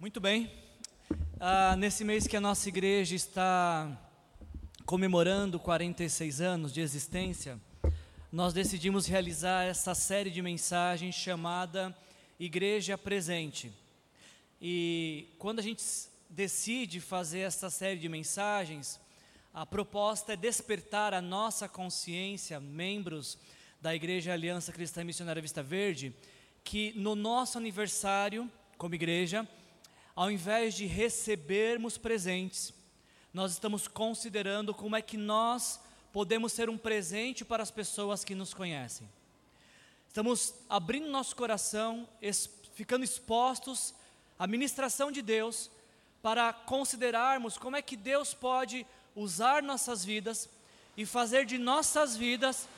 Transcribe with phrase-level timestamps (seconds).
[0.00, 0.50] Muito bem.
[1.38, 4.00] Ah, nesse mês que a nossa igreja está
[4.86, 7.60] comemorando 46 anos de existência,
[8.32, 11.94] nós decidimos realizar essa série de mensagens chamada
[12.38, 13.70] Igreja Presente.
[14.58, 15.84] E quando a gente
[16.30, 18.98] decide fazer essa série de mensagens,
[19.52, 23.36] a proposta é despertar a nossa consciência, membros
[23.82, 26.16] da Igreja Aliança Cristã Missionária Vista Verde,
[26.64, 29.46] que no nosso aniversário, como igreja,
[30.14, 32.72] ao invés de recebermos presentes,
[33.32, 35.80] nós estamos considerando como é que nós
[36.12, 39.08] podemos ser um presente para as pessoas que nos conhecem.
[40.08, 42.08] Estamos abrindo nosso coração,
[42.74, 43.94] ficando expostos
[44.38, 45.70] à ministração de Deus,
[46.20, 50.48] para considerarmos como é que Deus pode usar nossas vidas
[50.96, 52.68] e fazer de nossas vidas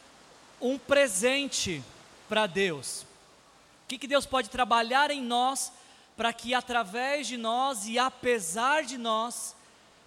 [0.61, 1.83] um presente
[2.29, 3.03] para Deus.
[3.85, 5.73] O que, que Deus pode trabalhar em nós
[6.17, 9.57] para que através de nós e apesar de nós,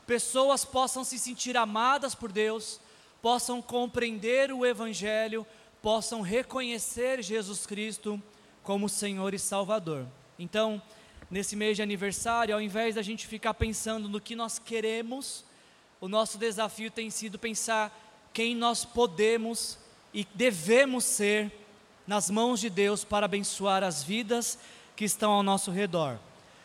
[0.05, 2.79] pessoas possam se sentir amadas por Deus,
[3.21, 5.45] possam compreender o Evangelho,
[5.81, 8.21] possam reconhecer Jesus Cristo
[8.63, 10.05] como Senhor e Salvador.
[10.37, 10.81] Então,
[11.29, 15.43] nesse mês de aniversário, ao invés da gente ficar pensando no que nós queremos,
[15.99, 17.95] o nosso desafio tem sido pensar
[18.33, 19.77] quem nós podemos
[20.13, 21.51] e devemos ser
[22.05, 24.59] nas mãos de Deus para abençoar as vidas
[24.95, 26.17] que estão ao nosso redor.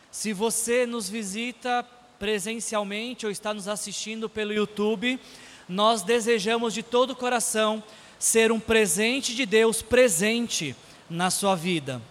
[0.09, 1.85] Se você nos visita
[2.19, 5.19] presencialmente ou está nos assistindo pelo YouTube,
[5.67, 7.83] nós desejamos de todo o coração
[8.19, 10.75] ser um presente de Deus presente
[11.09, 12.01] na sua vida.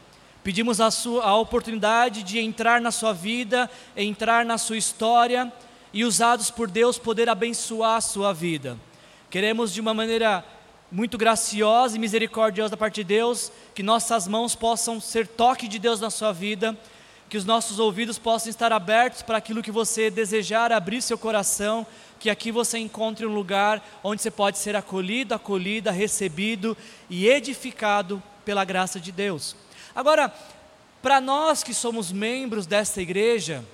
[0.42, 5.52] Pedimos a, sua, a oportunidade de entrar na sua vida, entrar na sua história
[5.92, 8.78] e usados por Deus poder abençoar a sua vida.
[9.28, 10.44] Queremos de uma maneira
[10.90, 15.78] muito graciosa e misericordiosa da parte de Deus, que nossas mãos possam ser toque de
[15.78, 16.76] Deus na sua vida,
[17.28, 21.86] que os nossos ouvidos possam estar abertos para aquilo que você desejar, abrir seu coração,
[22.18, 26.76] que aqui você encontre um lugar onde você pode ser acolhido, acolhida, recebido
[27.08, 29.54] e edificado pela graça de Deus.
[29.94, 30.34] Agora,
[31.00, 33.64] para nós que somos membros desta igreja,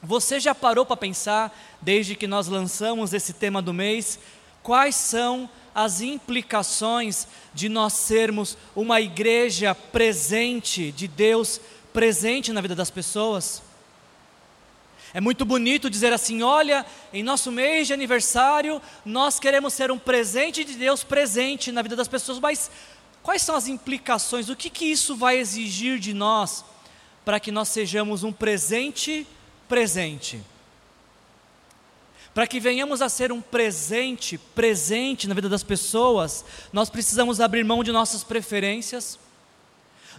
[0.00, 4.20] você já parou para pensar, desde que nós lançamos esse tema do mês,
[4.62, 5.54] quais são as
[6.00, 11.60] implicações de nós sermos uma igreja presente de Deus,
[11.92, 13.60] presente na vida das pessoas.
[15.12, 19.98] É muito bonito dizer assim: olha, em nosso mês de aniversário, nós queremos ser um
[19.98, 22.70] presente de Deus presente na vida das pessoas, mas
[23.22, 24.48] quais são as implicações?
[24.48, 26.64] O que, que isso vai exigir de nós
[27.24, 29.26] para que nós sejamos um presente
[29.68, 30.40] presente?
[32.34, 37.64] Para que venhamos a ser um presente, presente na vida das pessoas, nós precisamos abrir
[37.64, 39.18] mão de nossas preferências,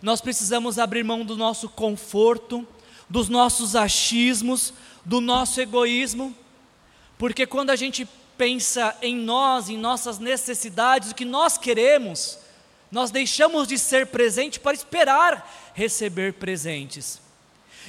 [0.01, 2.65] nós precisamos abrir mão do nosso conforto,
[3.09, 4.73] dos nossos achismos,
[5.03, 6.33] do nosso egoísmo,
[7.17, 12.37] porque quando a gente pensa em nós, em nossas necessidades, o que nós queremos,
[12.89, 17.19] nós deixamos de ser presente para esperar receber presentes.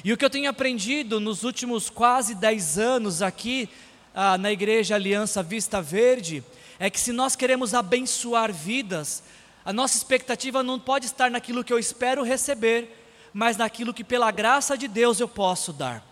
[0.04, 3.69] E o que eu tenho aprendido nos últimos quase dez anos aqui
[4.19, 6.43] ah, na igreja Aliança Vista Verde
[6.78, 9.22] é que se nós queremos abençoar vidas,
[9.62, 12.88] a nossa expectativa não pode estar naquilo que eu espero receber,
[13.31, 16.03] mas naquilo que pela graça de Deus eu posso dar.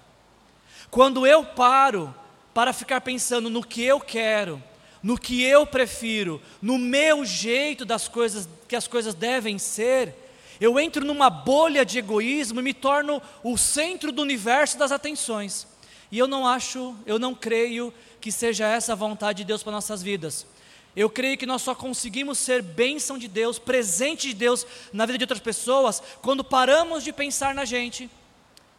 [0.90, 2.14] Quando eu paro
[2.52, 4.62] para ficar pensando no que eu quero,
[5.02, 10.14] no que eu prefiro, no meu jeito das coisas que as coisas devem ser,
[10.60, 15.66] eu entro numa bolha de egoísmo e me torno o centro do universo das atenções.
[16.14, 19.72] E eu não acho, eu não creio que seja essa a vontade de Deus para
[19.72, 20.46] nossas vidas.
[20.94, 25.18] Eu creio que nós só conseguimos ser bênção de Deus, presente de Deus na vida
[25.18, 28.08] de outras pessoas, quando paramos de pensar na gente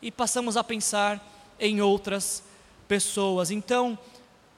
[0.01, 1.21] e passamos a pensar
[1.59, 2.41] em outras
[2.87, 3.51] pessoas.
[3.51, 3.99] Então,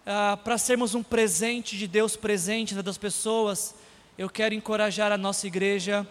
[0.05, 3.73] ah, para sermos um presente de Deus presente das pessoas,
[4.19, 6.07] eu quero encorajar a nossa igreja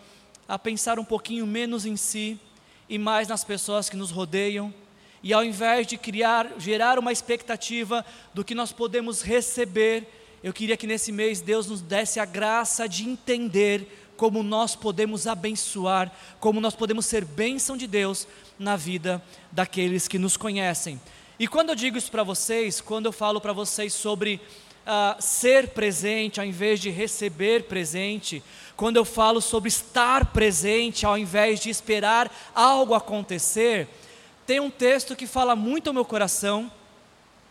[0.49, 2.41] a pensar um pouquinho menos em si
[2.89, 4.75] e mais nas pessoas que nos rodeiam
[5.23, 10.07] e ao invés de criar, gerar uma expectativa do que nós podemos receber,
[10.43, 15.27] eu queria que nesse mês Deus nos desse a graça de entender como nós podemos
[15.27, 18.27] abençoar, como nós podemos ser bênção de Deus
[18.59, 19.23] na vida
[19.53, 21.01] daqueles que nos conhecem.
[21.39, 24.41] E quando eu digo isso para vocês, quando eu falo para vocês sobre
[24.87, 28.43] uh, ser presente ao invés de receber presente,
[28.75, 33.89] quando eu falo sobre estar presente ao invés de esperar algo acontecer,
[34.47, 36.71] tem um texto que fala muito ao meu coração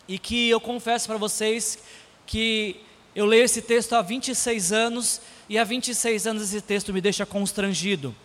[0.08, 1.78] e que eu confesso para vocês
[2.26, 2.78] que
[3.14, 7.26] eu leio esse texto há 26 anos e há 26 anos esse texto me deixa
[7.26, 8.16] constrangido.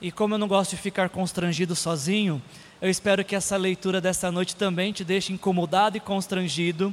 [0.00, 2.42] E como eu não gosto de ficar constrangido sozinho,
[2.82, 6.92] eu espero que essa leitura dessa noite também te deixe incomodado e constrangido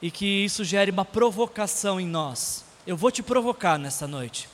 [0.00, 2.64] e que isso gere uma provocação em nós.
[2.86, 4.48] Eu vou te provocar nessa noite.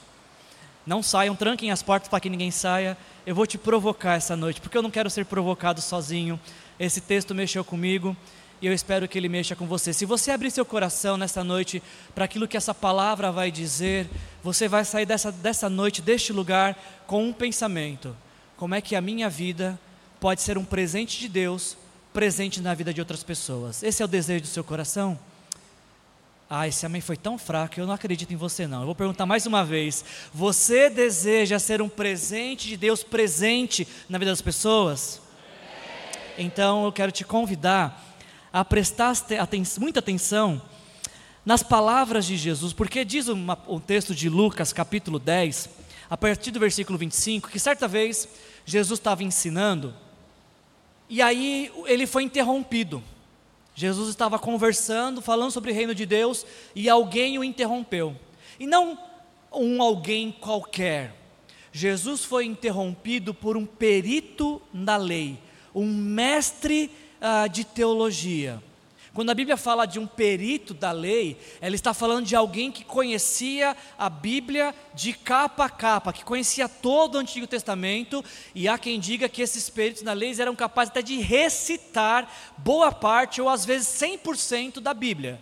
[0.86, 2.96] Não saiam, tranquem as portas para que ninguém saia.
[3.26, 6.38] Eu vou te provocar essa noite, porque eu não quero ser provocado sozinho.
[6.78, 8.14] Esse texto mexeu comigo
[8.60, 9.92] e eu espero que ele mexa com você.
[9.92, 11.82] Se você abrir seu coração nessa noite
[12.14, 14.08] para aquilo que essa palavra vai dizer,
[14.42, 16.76] você vai sair dessa, dessa noite, deste lugar,
[17.06, 18.14] com um pensamento:
[18.56, 19.78] como é que a minha vida
[20.20, 21.76] pode ser um presente de Deus,
[22.12, 23.82] presente na vida de outras pessoas?
[23.82, 25.18] Esse é o desejo do seu coração?
[26.48, 28.80] Ah, esse amém foi tão fraco, eu não acredito em você não.
[28.80, 30.04] Eu vou perguntar mais uma vez.
[30.32, 35.22] Você deseja ser um presente de Deus presente na vida das pessoas?
[36.36, 38.18] Então eu quero te convidar
[38.52, 39.14] a prestar
[39.78, 40.60] muita atenção
[41.44, 45.68] nas palavras de Jesus, porque diz uma, um texto de Lucas, capítulo 10,
[46.08, 48.28] a partir do versículo 25, que certa vez
[48.64, 49.94] Jesus estava ensinando,
[51.08, 53.02] e aí ele foi interrompido.
[53.74, 58.16] Jesus estava conversando, falando sobre o reino de Deus, e alguém o interrompeu.
[58.58, 58.98] E não
[59.52, 61.14] um alguém qualquer.
[61.72, 65.38] Jesus foi interrompido por um perito na lei,
[65.74, 66.90] um mestre
[67.20, 68.62] ah, de teologia.
[69.14, 72.84] Quando a Bíblia fala de um perito da lei, ela está falando de alguém que
[72.84, 78.24] conhecia a Bíblia de capa a capa, que conhecia todo o Antigo Testamento,
[78.56, 82.28] e há quem diga que esses peritos da lei eram capazes até de recitar
[82.58, 85.40] boa parte ou às vezes 100% da Bíblia.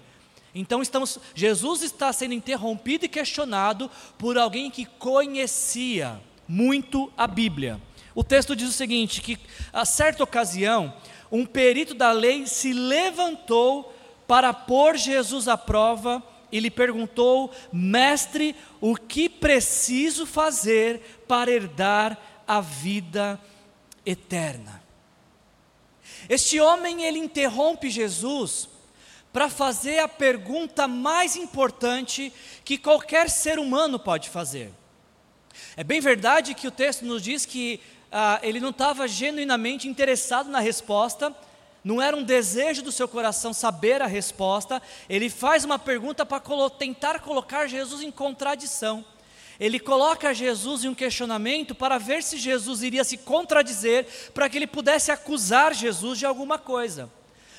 [0.55, 7.81] Então estamos, Jesus está sendo interrompido e questionado por alguém que conhecia muito a Bíblia.
[8.15, 9.39] O texto diz o seguinte: que
[9.73, 10.95] a certa ocasião,
[11.33, 13.93] um perito da lei se levantou
[14.29, 22.21] para pôr Jesus à prova e lhe perguntou: Mestre, o que preciso fazer para herdar
[22.47, 23.41] a vida
[24.05, 24.83] eterna?
[26.29, 28.69] Este homem ele interrompe Jesus
[29.33, 32.31] para fazer a pergunta mais importante
[32.63, 34.71] que qualquer ser humano pode fazer.
[35.77, 37.81] É bem verdade que o texto nos diz que
[38.13, 41.35] ah, ele não estava genuinamente interessado na resposta,
[41.83, 46.39] não era um desejo do seu coração saber a resposta, ele faz uma pergunta para
[46.39, 49.05] colo tentar colocar Jesus em contradição.
[49.59, 54.59] Ele coloca Jesus em um questionamento para ver se Jesus iria se contradizer, para que
[54.59, 57.11] ele pudesse acusar Jesus de alguma coisa.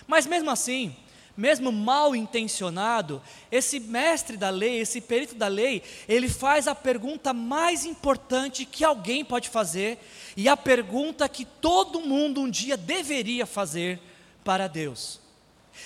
[0.08, 0.96] Mas mesmo assim,
[1.36, 3.22] mesmo mal intencionado,
[3.52, 8.84] esse mestre da lei, esse perito da lei, ele faz a pergunta mais importante que
[8.84, 9.98] alguém pode fazer
[10.38, 14.00] e a pergunta que todo mundo um dia deveria fazer
[14.44, 15.20] para Deus.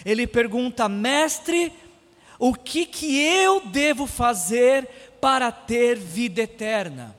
[0.05, 1.71] Ele pergunta, mestre,
[2.37, 4.87] o que que eu devo fazer
[5.21, 7.15] para ter vida eterna?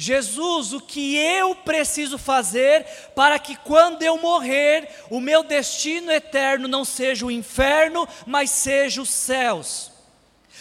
[0.00, 6.66] Jesus, o que eu preciso fazer para que quando eu morrer, o meu destino eterno
[6.66, 9.92] não seja o inferno, mas seja os céus?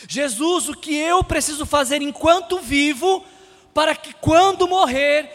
[0.09, 3.25] Jesus, o que eu preciso fazer enquanto vivo,
[3.73, 5.31] para que quando morrer,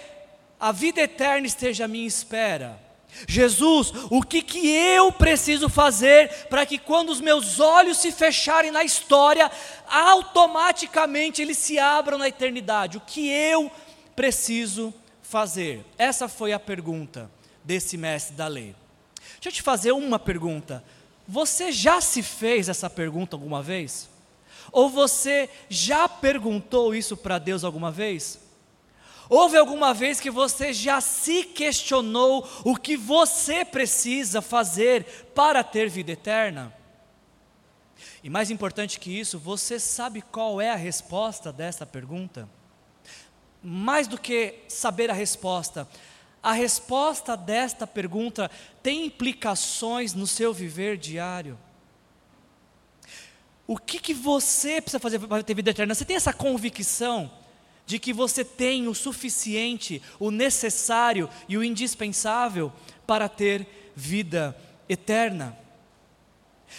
[0.61, 2.79] a vida eterna esteja à minha espera?
[3.27, 8.71] Jesus, o que, que eu preciso fazer para que quando os meus olhos se fecharem
[8.71, 9.51] na história,
[9.89, 12.99] automaticamente eles se abram na eternidade?
[12.99, 13.73] O que eu
[14.15, 15.85] preciso fazer?
[15.99, 17.31] Essa foi a pergunta
[17.65, 18.75] desse mestre da lei.
[19.35, 20.85] Deixa eu te fazer uma pergunta.
[21.27, 24.09] Você já se fez essa pergunta alguma vez?
[24.71, 28.39] Ou você já perguntou isso para Deus alguma vez?
[29.29, 35.05] Houve alguma vez que você já se questionou o que você precisa fazer
[35.35, 36.75] para ter vida eterna?
[38.23, 42.49] E mais importante que isso, você sabe qual é a resposta dessa pergunta?
[43.65, 45.89] Mais do que saber a resposta,
[46.43, 48.51] a resposta desta pergunta
[48.83, 51.59] tem implicações no seu viver diário.
[53.67, 55.95] O que, que você precisa fazer para ter vida eterna?
[55.95, 57.33] Você tem essa convicção
[57.87, 62.71] de que você tem o suficiente, o necessário e o indispensável
[63.07, 64.55] para ter vida
[64.87, 65.64] eterna?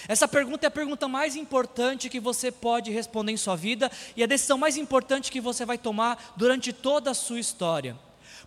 [0.07, 4.23] Essa pergunta é a pergunta mais importante que você pode responder em sua vida e
[4.23, 7.97] a decisão mais importante que você vai tomar durante toda a sua história.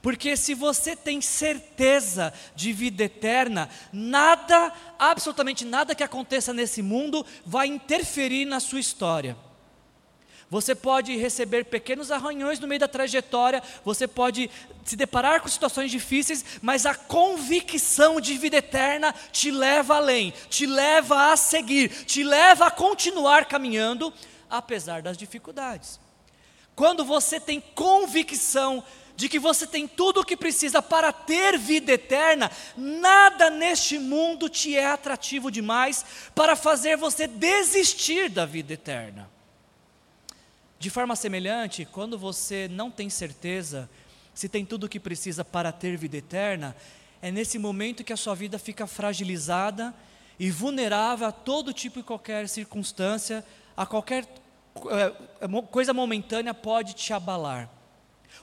[0.01, 7.27] Porque se você tem certeza de vida eterna, nada, absolutamente nada que aconteça nesse mundo
[7.45, 9.37] vai interferir na sua história.
[10.51, 14.51] Você pode receber pequenos arranhões no meio da trajetória, você pode
[14.83, 20.65] se deparar com situações difíceis, mas a convicção de vida eterna te leva além, te
[20.65, 24.13] leva a seguir, te leva a continuar caminhando,
[24.49, 26.01] apesar das dificuldades.
[26.75, 28.83] Quando você tem convicção
[29.17, 34.49] de que você tem tudo o que precisa para ter vida eterna, nada neste mundo
[34.49, 39.29] te é atrativo demais para fazer você desistir da vida eterna.
[40.79, 43.89] De forma semelhante, quando você não tem certeza
[44.33, 46.77] se tem tudo o que precisa para ter vida eterna,
[47.21, 49.93] é nesse momento que a sua vida fica fragilizada
[50.39, 53.45] e vulnerável a todo tipo e qualquer circunstância,
[53.77, 54.25] a qualquer
[54.91, 57.69] é, é, coisa momentânea pode te abalar.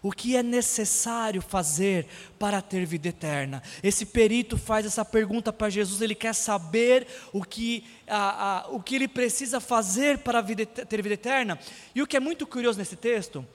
[0.02, 3.64] O que é necessário fazer para ter vida eterna?
[3.82, 8.82] Esse perito faz essa pergunta para Jesus, ele quer saber o que, a, a, o
[8.82, 11.60] que ele precisa fazer para vida, ter vida eterna.
[11.94, 13.46] E o que é muito curioso nesse texto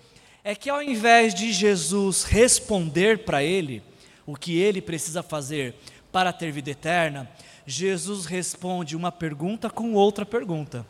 [0.43, 3.83] é que ao invés de Jesus responder para ele
[4.27, 5.75] o que ele precisa fazer
[6.11, 7.31] para ter vida eterna,
[7.67, 10.85] Jesus responde uma pergunta com outra pergunta.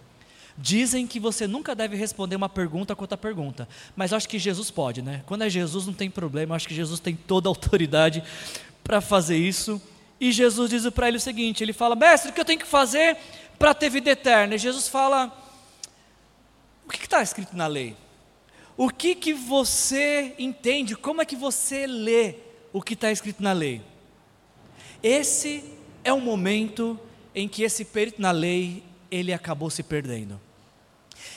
[0.63, 4.71] Dizem que você nunca deve responder uma pergunta com outra pergunta, mas acho que Jesus
[4.71, 5.23] pode, né?
[5.25, 8.23] Quando é Jesus não tem problema, acho que Jesus tem toda a autoridade
[8.85, 9.81] para fazer isso.
[10.21, 12.67] E Jesus diz para ele o seguinte: ele fala, mestre, o que eu tenho que
[12.67, 13.17] fazer
[13.59, 14.55] para ter vida eterna?
[14.55, 15.35] E Jesus fala:
[16.85, 17.97] o que está escrito na lei?
[18.77, 20.95] O que, que você entende?
[20.95, 22.35] Como é que você lê
[22.71, 23.81] o que está escrito na lei?
[25.03, 25.65] Esse
[26.05, 27.01] é o momento
[27.35, 30.39] em que esse perito na lei ele acabou se perdendo.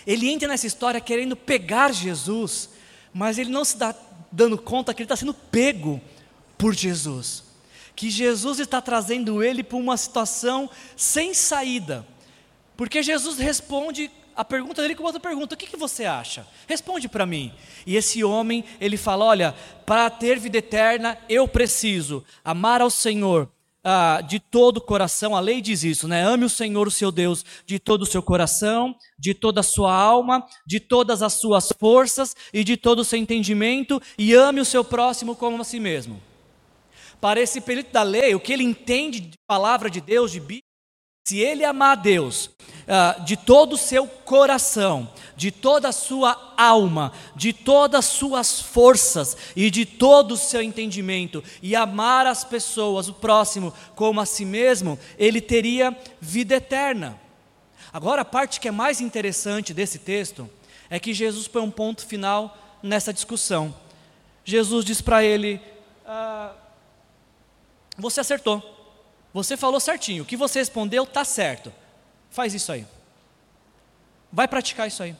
[0.06, 2.70] Ele entra nessa história querendo pegar Jesus,
[3.14, 3.96] mas ele não se dá
[4.32, 6.02] dando conta que ele está sendo pego
[6.58, 7.44] por Jesus.
[7.96, 12.06] Que Jesus está trazendo ele para uma situação sem saída.
[12.76, 16.48] Porque Jesus responde a pergunta dele com outra pergunta: O que, que você acha?
[16.68, 17.54] Responde para mim.
[17.86, 19.56] E esse homem, ele fala: Olha,
[19.86, 23.50] para ter vida eterna, eu preciso amar ao Senhor
[23.84, 26.24] ah, de todo o coração, a lei diz isso, né?
[26.24, 29.94] Ame o Senhor, o seu Deus, de todo o seu coração, de toda a sua
[29.94, 34.66] alma, de todas as suas forças e de todo o seu entendimento, e ame o
[34.66, 36.22] seu próximo como a si mesmo.
[37.20, 40.73] Para esse perito da lei, o que ele entende de palavra de Deus, de Bíblia,
[41.24, 46.54] se ele amar a Deus uh, de todo o seu coração, de toda a sua
[46.58, 52.44] alma, de todas as suas forças e de todo o seu entendimento, e amar as
[52.44, 57.18] pessoas, o próximo, como a si mesmo, ele teria vida eterna.
[57.94, 60.50] Agora, a parte que é mais interessante desse texto
[60.90, 63.74] é que Jesus põe um ponto final nessa discussão.
[64.44, 65.62] Jesus diz para ele:
[66.06, 66.52] ah,
[67.98, 68.73] Você acertou.
[69.34, 71.74] Você falou certinho, o que você respondeu está certo.
[72.30, 72.86] Faz isso aí.
[74.32, 75.16] Vai praticar isso aí.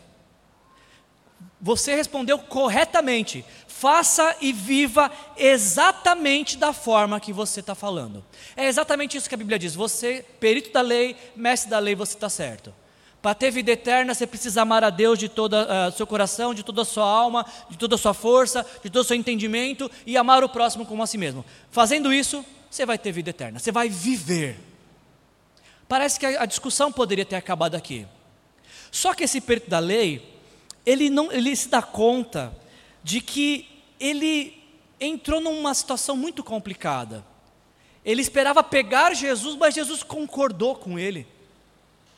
[1.60, 3.44] Você respondeu corretamente.
[3.68, 8.24] Faça e viva exatamente da forma que você está falando.
[8.56, 9.74] É exatamente isso que a Bíblia diz.
[9.74, 12.74] Você, perito da lei, mestre da lei, você está certo.
[13.22, 16.54] Para ter vida eterna, você precisa amar a Deus de todo o uh, seu coração,
[16.54, 19.90] de toda a sua alma, de toda a sua força, de todo o seu entendimento
[20.06, 21.46] e amar o próximo como a si mesmo.
[21.72, 24.60] Fazendo isso, você vai ter vida eterna, você vai viver.
[25.88, 28.08] Parece que a discussão poderia ter acabado aqui.
[28.92, 30.40] Só que esse perito da lei,
[30.84, 32.52] ele não, ele se dá conta
[33.04, 34.60] de que ele
[35.00, 37.24] entrou numa situação muito complicada.
[38.04, 41.28] Ele esperava pegar Jesus, mas Jesus concordou com ele.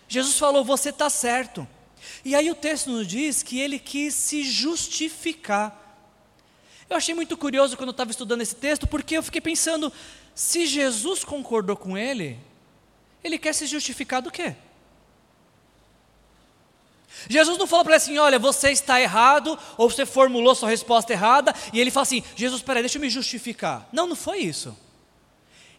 [0.07, 1.67] Jesus falou: Você está certo.
[2.24, 5.81] E aí o texto nos diz que ele quis se justificar.
[6.89, 9.91] Eu achei muito curioso quando eu estava estudando esse texto, porque eu fiquei pensando:
[10.36, 12.38] se Jesus concordou com ele,
[13.24, 14.54] ele quer se justificar do quê?
[17.30, 21.13] Jesus não falou para ele assim: olha, você está errado, ou você formulou sua resposta
[21.13, 23.88] errada, e ele fala assim: Jesus, peraí, deixa eu me justificar.
[23.94, 24.77] Não, não foi isso.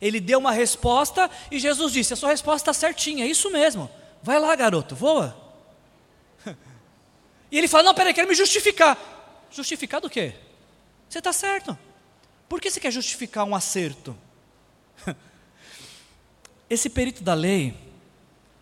[0.00, 3.90] Ele deu uma resposta e Jesus disse: a sua resposta está certinha, é isso mesmo.
[4.22, 5.36] Vai lá, garoto, voa.
[7.48, 8.98] E ele fala: não, peraí, quero me justificar.
[9.50, 10.34] Justificar do quê?
[11.08, 11.78] Você está certo.
[12.48, 14.16] Por que você quer justificar um acerto?
[16.70, 17.74] Esse perito da lei,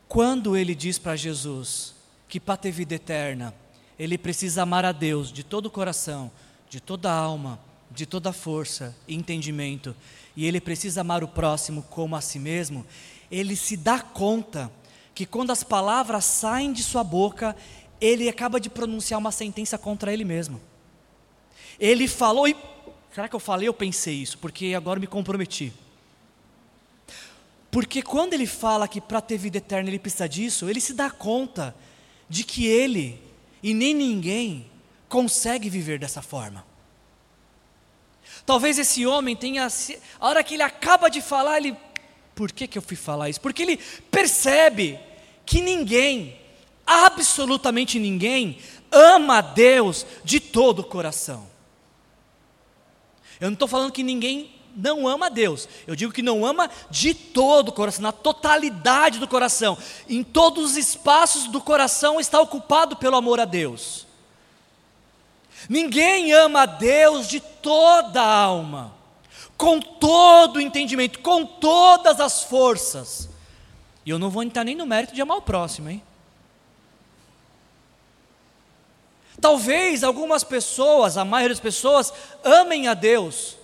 [0.09, 1.95] quando ele diz para Jesus
[2.29, 3.55] que para ter vida eterna,
[3.99, 6.31] ele precisa amar a Deus de todo o coração,
[6.69, 7.61] de toda a alma,
[7.91, 9.95] de toda a força e entendimento,
[10.37, 12.85] e ele precisa amar o próximo como a si mesmo,
[13.31, 14.71] ele se dá conta
[15.15, 17.57] que quando as palavras saem de sua boca,
[18.01, 20.61] ele acaba de pronunciar uma sentença contra ele mesmo.
[21.79, 22.57] Ele falou e
[23.13, 24.39] será que eu falei ou pensei isso?
[24.39, 25.73] Porque agora me comprometi.
[27.75, 31.11] Porque quando ele fala que para ter vida eterna ele precisa disso, ele se dá
[31.11, 31.75] conta
[32.29, 33.21] de que ele
[33.61, 34.71] e nem ninguém
[35.09, 36.65] consegue viver dessa forma.
[38.47, 39.67] Talvez esse homem tenha,
[40.21, 41.77] a hora que ele acaba de falar, ele,
[42.33, 43.41] por que, que eu fui falar isso?
[43.41, 45.01] Porque ele percebe
[45.45, 46.39] que ninguém,
[46.87, 48.57] absolutamente ninguém,
[48.93, 51.45] ama a Deus de todo o coração.
[53.41, 55.69] Eu não estou falando que ninguém não ama a Deus.
[55.87, 59.79] Eu digo que não ama de todo o coração, na totalidade do coração.
[60.09, 64.07] Em todos os espaços do coração está ocupado pelo amor a Deus.
[65.69, 68.93] Ninguém ama a Deus de toda a alma,
[69.57, 73.29] com todo o entendimento, com todas as forças.
[74.05, 76.03] E eu não vou entrar nem no mérito de amar o próximo, hein?
[79.41, 82.13] Talvez algumas pessoas, a maioria das pessoas,
[82.43, 83.57] amem a Deus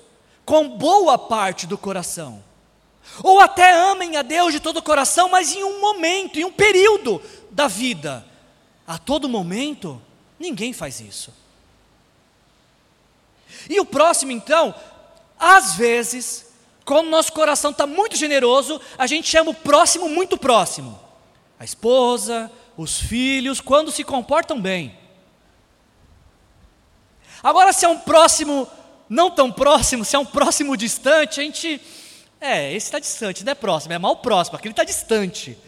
[0.51, 2.43] com boa parte do coração.
[3.23, 6.51] Ou até amem a Deus de todo o coração, mas em um momento, em um
[6.51, 8.27] período da vida.
[8.85, 10.03] A todo momento,
[10.41, 11.33] ninguém faz isso.
[13.69, 14.75] E o próximo, então,
[15.39, 16.53] às vezes,
[16.85, 20.99] quando nosso coração está muito generoso, a gente chama o próximo muito próximo.
[21.61, 24.99] A esposa, os filhos, quando se comportam bem.
[27.41, 28.69] Agora, se é um próximo
[29.11, 31.81] não tão próximo, se é um próximo distante, a gente.
[32.41, 35.59] É, esse está distante, não é próximo, é mal próximo, aquele está distante.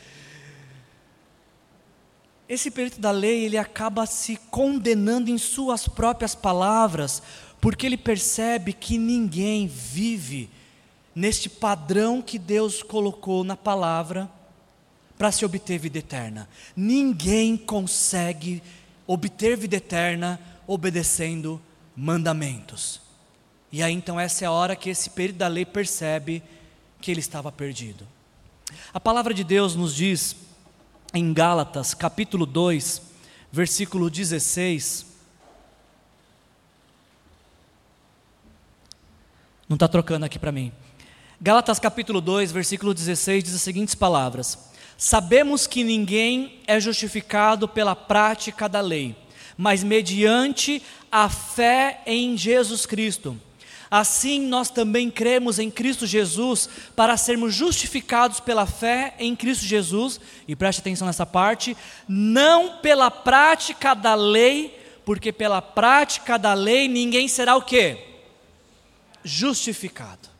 [2.48, 7.20] Esse perito da lei, ele acaba se condenando em suas próprias palavras,
[7.60, 10.48] porque ele percebe que ninguém vive
[11.14, 14.30] neste padrão que Deus colocou na palavra
[15.18, 16.48] para se obter vida eterna.
[16.76, 18.62] Ninguém consegue
[19.06, 21.60] obter vida eterna obedecendo
[21.94, 23.01] mandamentos.
[23.72, 26.42] E aí então essa é a hora que esse perito da lei percebe
[27.00, 28.06] que ele estava perdido.
[28.92, 30.36] A palavra de Deus nos diz
[31.14, 33.00] em Gálatas, capítulo 2,
[33.50, 35.06] versículo 16.
[39.66, 40.70] Não está trocando aqui para mim.
[41.40, 47.96] Gálatas capítulo 2, versículo 16 diz as seguintes palavras: Sabemos que ninguém é justificado pela
[47.96, 49.16] prática da lei,
[49.56, 53.40] mas mediante a fé em Jesus Cristo.
[53.92, 60.18] Assim nós também cremos em Cristo Jesus para sermos justificados pela fé em Cristo Jesus,
[60.48, 61.76] e preste atenção nessa parte,
[62.08, 68.02] não pela prática da lei, porque pela prática da lei ninguém será o quê?
[69.22, 70.30] Justificado.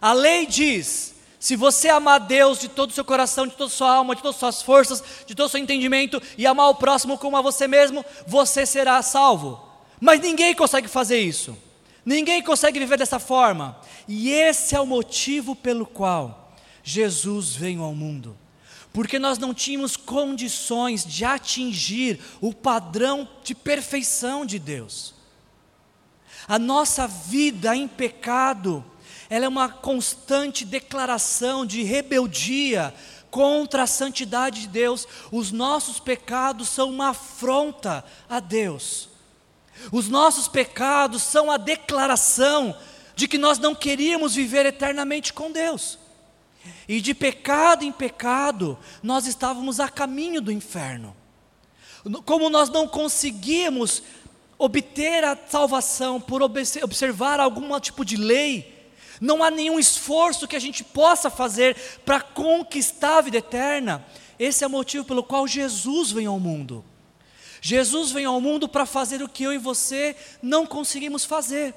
[0.00, 3.76] A lei diz: se você amar Deus de todo o seu coração, de toda a
[3.76, 6.76] sua alma, de todas as suas forças, de todo o seu entendimento, e amar o
[6.76, 9.69] próximo como a você mesmo, você será salvo.
[10.00, 11.56] Mas ninguém consegue fazer isso.
[12.04, 13.78] Ninguém consegue viver dessa forma.
[14.08, 18.36] E esse é o motivo pelo qual Jesus veio ao mundo.
[18.92, 25.14] Porque nós não tínhamos condições de atingir o padrão de perfeição de Deus.
[26.48, 28.84] A nossa vida em pecado,
[29.28, 32.92] ela é uma constante declaração de rebeldia
[33.30, 35.06] contra a santidade de Deus.
[35.30, 39.09] Os nossos pecados são uma afronta a Deus.
[39.90, 42.76] Os nossos pecados são a declaração
[43.14, 45.98] de que nós não queríamos viver eternamente com Deus.
[46.88, 51.16] E de pecado em pecado, nós estávamos a caminho do inferno.
[52.24, 54.02] Como nós não conseguíamos
[54.58, 58.90] obter a salvação por observar algum tipo de lei,
[59.20, 64.04] não há nenhum esforço que a gente possa fazer para conquistar a vida eterna.
[64.38, 66.84] Esse é o motivo pelo qual Jesus vem ao mundo.
[67.60, 71.74] Jesus vem ao mundo para fazer o que eu e você não conseguimos fazer.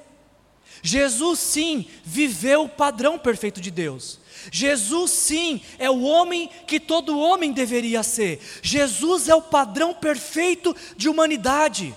[0.82, 4.18] Jesus, sim, viveu o padrão perfeito de Deus.
[4.50, 8.40] Jesus, sim, é o homem que todo homem deveria ser.
[8.62, 11.94] Jesus é o padrão perfeito de humanidade,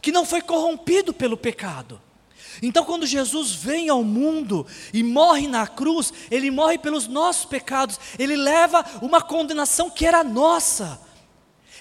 [0.00, 2.00] que não foi corrompido pelo pecado.
[2.62, 7.98] Então, quando Jesus vem ao mundo e morre na cruz, ele morre pelos nossos pecados,
[8.18, 11.00] ele leva uma condenação que era nossa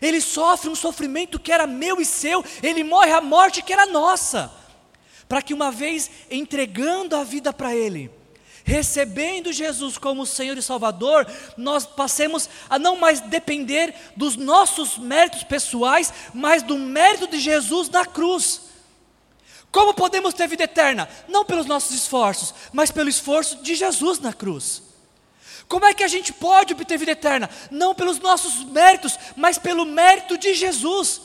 [0.01, 3.85] ele sofre um sofrimento que era meu e seu, ele morre a morte que era
[3.85, 4.51] nossa,
[5.27, 8.09] para que uma vez entregando a vida para Ele,
[8.63, 15.43] recebendo Jesus como Senhor e Salvador, nós passemos a não mais depender dos nossos méritos
[15.43, 18.61] pessoais, mas do mérito de Jesus na cruz.
[19.71, 21.07] Como podemos ter vida eterna?
[21.27, 24.88] Não pelos nossos esforços, mas pelo esforço de Jesus na cruz.
[25.69, 27.47] Como é que a gente pode obter vida eterna?
[27.69, 31.21] Não pelos nossos méritos, mas pelo mérito de Jesus.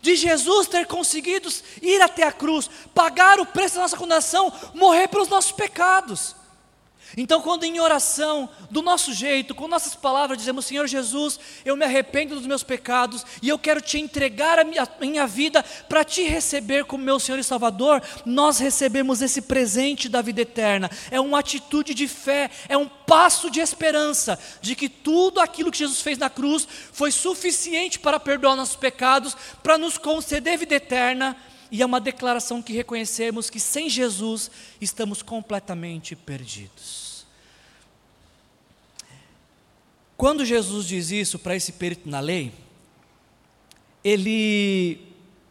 [0.00, 1.48] De Jesus ter conseguido
[1.80, 6.34] ir até a cruz, pagar o preço da nossa condenação, morrer pelos nossos pecados.
[7.16, 11.84] Então, quando em oração, do nosso jeito, com nossas palavras, dizemos: Senhor Jesus, eu me
[11.84, 16.22] arrependo dos meus pecados e eu quero te entregar a minha, minha vida para te
[16.22, 20.90] receber como meu Senhor e Salvador, nós recebemos esse presente da vida eterna.
[21.10, 25.78] É uma atitude de fé, é um passo de esperança de que tudo aquilo que
[25.78, 31.36] Jesus fez na cruz foi suficiente para perdoar nossos pecados, para nos conceder vida eterna
[31.70, 34.50] e é uma declaração que reconhecemos que sem Jesus
[34.80, 37.03] estamos completamente perdidos.
[40.16, 42.52] Quando Jesus diz isso para esse perito na lei,
[44.02, 45.00] ele,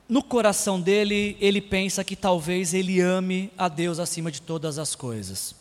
[0.08, 4.95] no coração dele, ele pensa que talvez ele ame a Deus acima de todas as
[4.95, 5.56] coisas.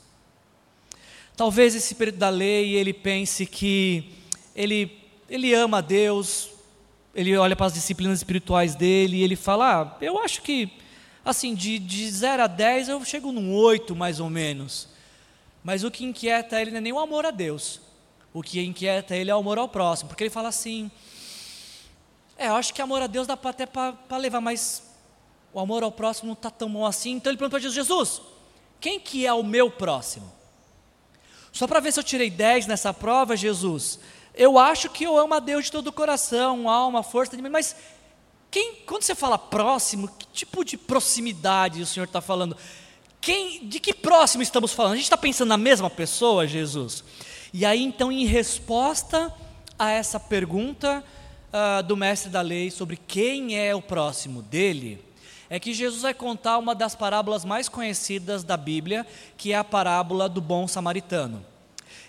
[1.37, 4.13] Talvez esse perito da lei, ele pense que
[4.55, 6.51] ele, ele ama a Deus,
[7.15, 10.71] ele olha para as disciplinas espirituais dele e ele fala: ah, eu acho que,
[11.25, 14.89] assim, de, de 0 a 10 eu chego num 8 mais ou menos.
[15.65, 17.81] Mas o que inquieta ele não é nem o amor a Deus,
[18.33, 20.91] o que inquieta ele é o amor ao próximo, porque ele fala assim:
[22.37, 24.83] é, eu acho que amor a Deus dá até para levar, mas
[25.53, 27.13] o amor ao próximo não está tão bom assim.
[27.13, 28.23] Então ele perguntou a Jesus: Jesus,
[28.81, 30.33] quem que é o meu próximo?
[31.53, 34.01] Só para ver se eu tirei 10 nessa prova, Jesus,
[34.35, 37.77] eu acho que eu amo a Deus de todo o coração, alma, força, mas
[38.51, 42.57] quem, quando você fala próximo, que tipo de proximidade o Senhor está falando?
[43.21, 44.95] Quem, de que próximo estamos falando?
[44.95, 47.05] A gente está pensando na mesma pessoa, Jesus?
[47.55, 49.31] E aí, então, em resposta
[49.79, 51.05] a essa pergunta
[51.53, 55.05] uh, do mestre da lei sobre quem é o próximo dele,
[55.51, 59.63] é que Jesus vai contar uma das parábolas mais conhecidas da Bíblia, que é a
[59.63, 61.45] parábola do bom samaritano.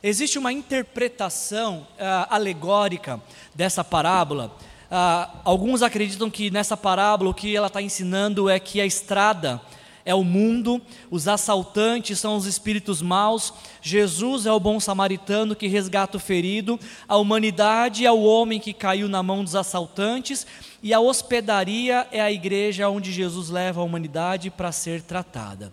[0.01, 3.21] Existe uma interpretação uh, alegórica
[3.53, 4.55] dessa parábola.
[4.89, 9.59] Uh, alguns acreditam que nessa parábola o que ela está ensinando é que a estrada
[10.05, 15.67] é o mundo, os assaltantes são os espíritos maus, Jesus é o bom samaritano que
[15.67, 20.45] resgata o ferido, a humanidade é o homem que caiu na mão dos assaltantes,
[20.81, 25.71] e a hospedaria é a igreja onde Jesus leva a humanidade para ser tratada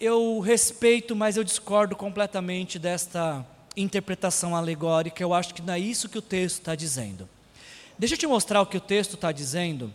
[0.00, 3.44] eu respeito, mas eu discordo completamente desta
[3.76, 5.22] interpretação alegórica.
[5.22, 7.28] Eu acho que não é isso que o texto está dizendo.
[7.98, 9.92] Deixa eu te mostrar o que o texto está dizendo.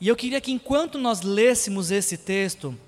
[0.00, 2.78] E eu queria que enquanto nós lêssemos esse texto,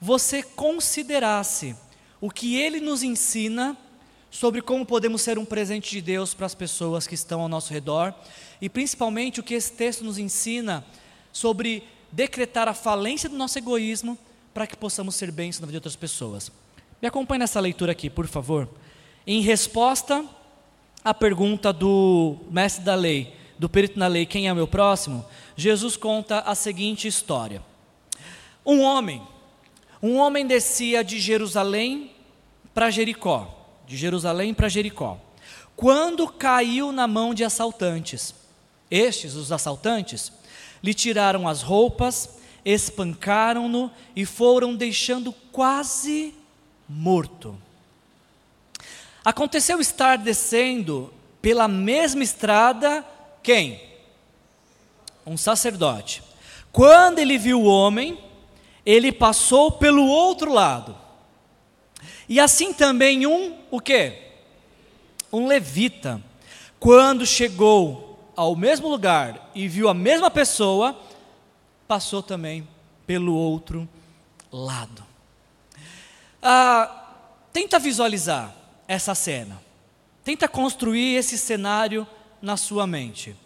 [0.00, 1.74] você considerasse
[2.20, 3.76] o que ele nos ensina
[4.30, 7.72] sobre como podemos ser um presente de Deus para as pessoas que estão ao nosso
[7.72, 8.14] redor
[8.60, 10.84] e principalmente o que esse texto nos ensina
[11.32, 14.16] sobre decretar a falência do nosso egoísmo
[14.54, 16.52] para que possamos ser bênçãos na vida de outras pessoas.
[17.02, 18.68] Me acompanhe nessa leitura aqui, por favor.
[19.26, 20.24] Em resposta
[21.04, 25.22] à pergunta do mestre da lei, do perito na lei, quem é meu próximo?
[25.54, 27.62] Jesus conta a seguinte história.
[28.64, 29.20] Um homem,
[30.02, 32.10] um homem descia de Jerusalém
[32.72, 33.54] para Jericó,
[33.86, 35.18] de Jerusalém para Jericó.
[35.76, 38.34] Quando caiu na mão de assaltantes,
[38.90, 40.32] estes, os assaltantes,
[40.82, 46.34] lhe tiraram as roupas, espancaram-no e foram deixando quase
[46.88, 47.58] morto.
[49.22, 53.04] Aconteceu estar descendo pela mesma estrada
[53.42, 53.80] quem?
[55.26, 56.22] Um sacerdote.
[56.72, 58.18] Quando ele viu o homem,
[58.84, 60.96] ele passou pelo outro lado.
[62.28, 64.30] E assim também um, o quê?
[65.32, 66.20] Um levita.
[66.78, 70.98] Quando chegou ao mesmo lugar e viu a mesma pessoa,
[71.86, 72.66] passou também
[73.06, 73.88] pelo outro
[74.50, 75.04] lado.
[76.42, 77.08] Ah,
[77.52, 78.54] tenta visualizar
[78.86, 79.60] essa cena.
[80.24, 82.06] Tenta construir esse cenário
[82.40, 83.36] na sua mente.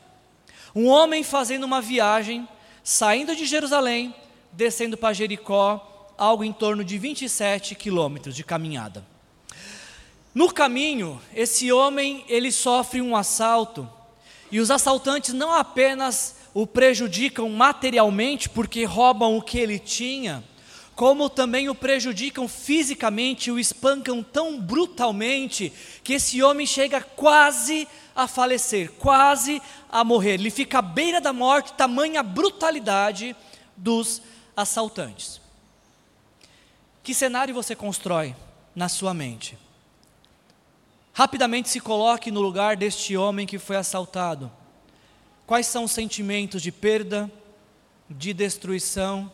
[0.74, 2.48] Um homem fazendo uma viagem,
[2.82, 4.14] saindo de Jerusalém,
[4.52, 9.04] descendo para Jericó, algo em torno de 27 quilômetros de caminhada.
[10.34, 13.88] No caminho, esse homem ele sofre um assalto
[14.50, 20.42] e os assaltantes não apenas o prejudicam materialmente porque roubam o que ele tinha,
[20.94, 27.88] como também o prejudicam fisicamente, o espancam tão brutalmente que esse homem chega quase a
[28.28, 30.34] falecer, quase a morrer.
[30.34, 33.36] Ele fica à beira da morte, tamanha brutalidade
[33.76, 34.22] dos
[34.56, 35.40] assaltantes.
[37.02, 38.34] Que cenário você constrói
[38.74, 39.58] na sua mente?
[41.12, 44.50] Rapidamente se coloque no lugar deste homem que foi assaltado.
[45.46, 47.30] Quais são os sentimentos de perda,
[48.08, 49.30] de destruição?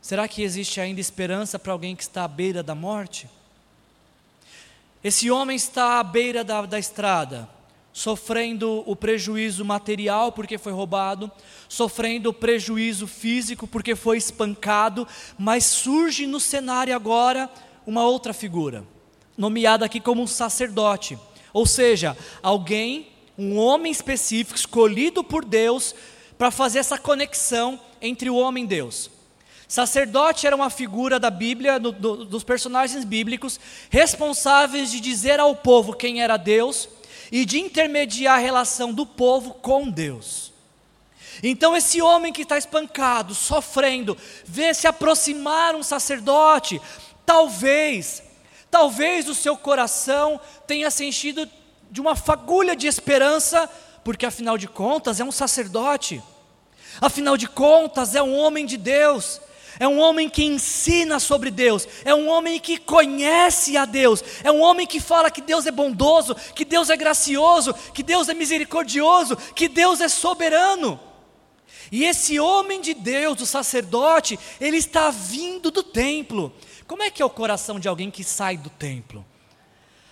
[0.00, 3.28] Será que existe ainda esperança para alguém que está à beira da morte?
[5.02, 7.48] Esse homem está à beira da, da estrada,
[7.92, 11.30] sofrendo o prejuízo material porque foi roubado,
[11.68, 17.50] sofrendo o prejuízo físico porque foi espancado, mas surge no cenário agora
[17.84, 18.84] uma outra figura,
[19.36, 21.18] nomeada aqui como um sacerdote,
[21.52, 25.94] ou seja, alguém um homem específico, escolhido por Deus,
[26.38, 29.10] para fazer essa conexão entre o homem e Deus.
[29.72, 33.58] Sacerdote era uma figura da Bíblia, do, do, dos personagens bíblicos,
[33.88, 36.90] responsáveis de dizer ao povo quem era Deus
[37.32, 40.52] e de intermediar a relação do povo com Deus.
[41.42, 46.78] Então, esse homem que está espancado, sofrendo, vê se aproximar um sacerdote,
[47.24, 48.22] talvez,
[48.70, 51.48] talvez o seu coração tenha se enchido
[51.90, 53.66] de uma fagulha de esperança,
[54.04, 56.22] porque afinal de contas é um sacerdote,
[57.00, 59.40] afinal de contas é um homem de Deus,
[59.82, 64.52] é um homem que ensina sobre Deus, é um homem que conhece a Deus, é
[64.52, 68.34] um homem que fala que Deus é bondoso, que Deus é gracioso, que Deus é
[68.34, 71.00] misericordioso, que Deus é soberano.
[71.90, 76.54] E esse homem de Deus, o sacerdote, ele está vindo do templo.
[76.86, 79.26] Como é que é o coração de alguém que sai do templo?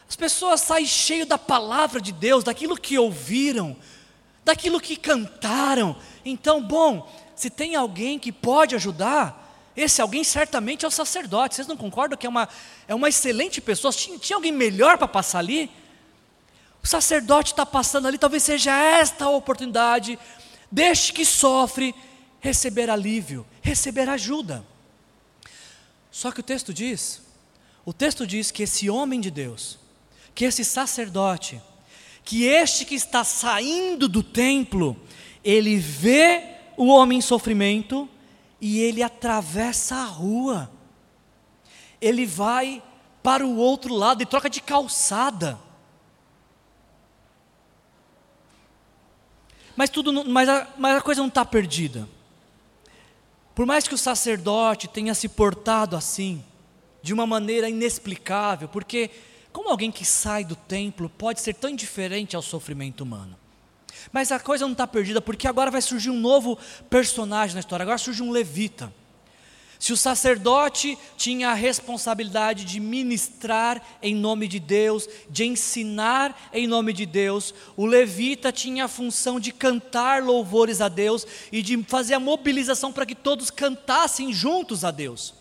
[0.09, 3.77] As pessoas saem cheio da palavra de Deus, daquilo que ouviram,
[4.45, 5.95] daquilo que cantaram.
[6.25, 11.55] Então, bom, se tem alguém que pode ajudar, esse alguém certamente é o sacerdote.
[11.55, 12.49] Vocês não concordam que é uma,
[12.89, 13.93] é uma excelente pessoa?
[13.93, 15.71] Tinha, tinha alguém melhor para passar ali?
[16.83, 20.19] O sacerdote está passando ali, talvez seja esta a oportunidade.
[20.71, 21.95] Deixe que sofre
[22.41, 24.65] receber alívio, receber ajuda.
[26.11, 27.23] Só que o texto diz,
[27.85, 29.79] o texto diz que esse homem de Deus,
[30.35, 31.61] que esse sacerdote,
[32.25, 34.97] que este que está saindo do templo,
[35.45, 36.43] ele vê
[36.77, 38.09] o homem em sofrimento
[38.61, 40.71] e ele atravessa a rua.
[42.01, 42.83] Ele vai
[43.23, 45.59] para o outro lado e troca de calçada.
[49.77, 52.09] Mas, tudo, mas, a, mas a coisa não está perdida.
[53.55, 56.45] Por mais que o sacerdote tenha se portado assim,
[57.03, 59.11] de uma maneira inexplicável, porque
[59.53, 63.40] como alguém que sai do templo pode ser tão indiferente ao sofrimento humano?
[64.13, 66.59] Mas a coisa não está perdida, porque agora vai surgir um novo
[66.89, 68.93] personagem na história, agora surge um levita.
[69.81, 76.67] Se o sacerdote tinha a responsabilidade de ministrar em nome de Deus, de ensinar em
[76.67, 81.83] nome de Deus, o levita tinha a função de cantar louvores a Deus e de
[81.85, 85.40] fazer a mobilização para que todos cantassem juntos a Deus.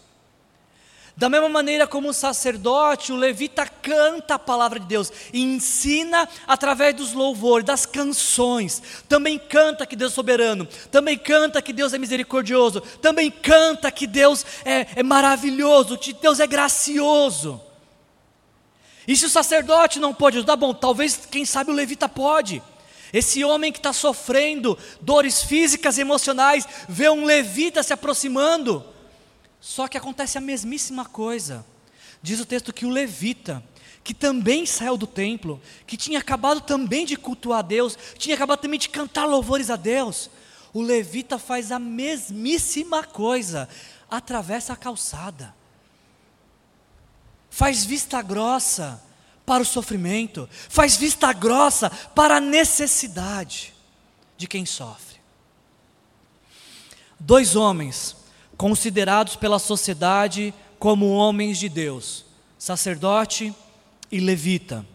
[1.20, 6.30] Da mesma maneira como o sacerdote, o levita canta a palavra de Deus e ensina
[6.48, 8.82] através dos louvores, das canções.
[9.10, 14.08] Também canta que Deus é soberano, também canta que Deus é misericordioso, também canta que
[14.08, 17.60] Deus é, é maravilhoso, que Deus é gracioso.
[19.06, 22.64] E se o sacerdote não pode ajudar, bom, talvez, quem sabe, o levita pode.
[23.12, 28.86] Esse homem que está sofrendo dores físicas e emocionais, vê um levita se aproximando
[29.60, 31.66] só que acontece a mesmíssima coisa.
[32.22, 33.64] Diz o texto que o levita,
[34.04, 38.60] que também saiu do templo, que tinha acabado também de cultuar a Deus, tinha acabado
[38.60, 40.30] também de cantar louvores a Deus,
[40.74, 43.68] o levita faz a mesmíssima coisa,
[44.10, 45.54] atravessa a calçada,
[47.50, 49.04] faz vista grossa
[49.46, 53.74] para o sofrimento, faz vista grossa para a necessidade
[54.38, 55.20] de quem sofre.
[57.20, 58.16] Dois homens
[58.60, 62.26] considerados pela sociedade como homens de Deus,
[62.58, 63.56] sacerdote
[64.12, 64.86] e levita.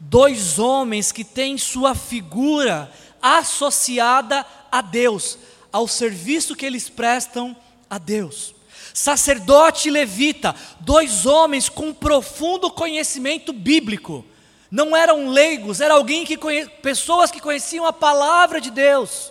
[0.00, 2.90] Dois homens que têm sua figura
[3.22, 5.38] associada a Deus,
[5.72, 7.56] ao serviço que eles prestam
[7.88, 8.52] a Deus.
[8.92, 14.24] Sacerdote e levita, dois homens com profundo conhecimento bíblico.
[14.68, 16.66] Não eram leigos, era alguém que conhe...
[16.66, 19.30] pessoas que conheciam a palavra de Deus.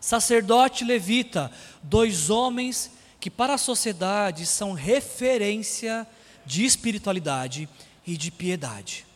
[0.00, 2.90] Sacerdote e levita, dois homens
[3.20, 6.06] que para a sociedade são referência
[6.44, 7.68] de espiritualidade
[8.06, 9.06] e de piedade.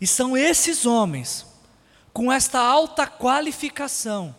[0.00, 1.44] E são esses homens,
[2.12, 4.34] com esta alta qualificação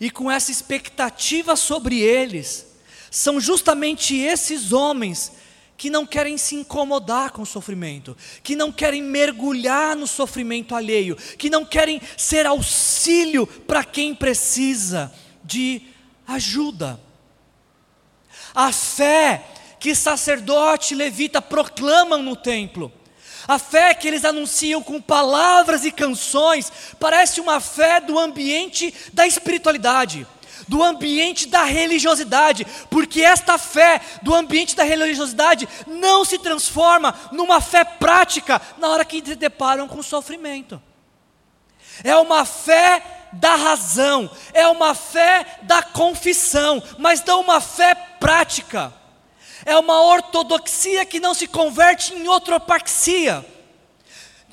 [0.00, 2.66] e com essa expectativa sobre eles,
[3.10, 5.32] são justamente esses homens
[5.76, 11.16] que não querem se incomodar com o sofrimento, que não querem mergulhar no sofrimento alheio,
[11.16, 15.12] que não querem ser auxílio para quem precisa,
[15.52, 15.82] de
[16.26, 16.98] ajuda.
[18.54, 19.44] A fé
[19.78, 22.92] que sacerdote e levita proclamam no templo,
[23.46, 29.26] a fé que eles anunciam com palavras e canções, parece uma fé do ambiente da
[29.26, 30.26] espiritualidade,
[30.68, 37.60] do ambiente da religiosidade, porque esta fé do ambiente da religiosidade não se transforma numa
[37.60, 40.80] fé prática na hora que se deparam com sofrimento.
[42.02, 43.02] É uma fé
[43.32, 48.92] da razão, é uma fé da confissão, mas não uma fé prática.
[49.64, 53.44] É uma ortodoxia que não se converte em outropaxia.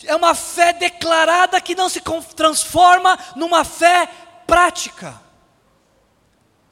[0.06, 2.02] É uma fé declarada que não se
[2.36, 4.08] transforma numa fé
[4.45, 5.19] prática.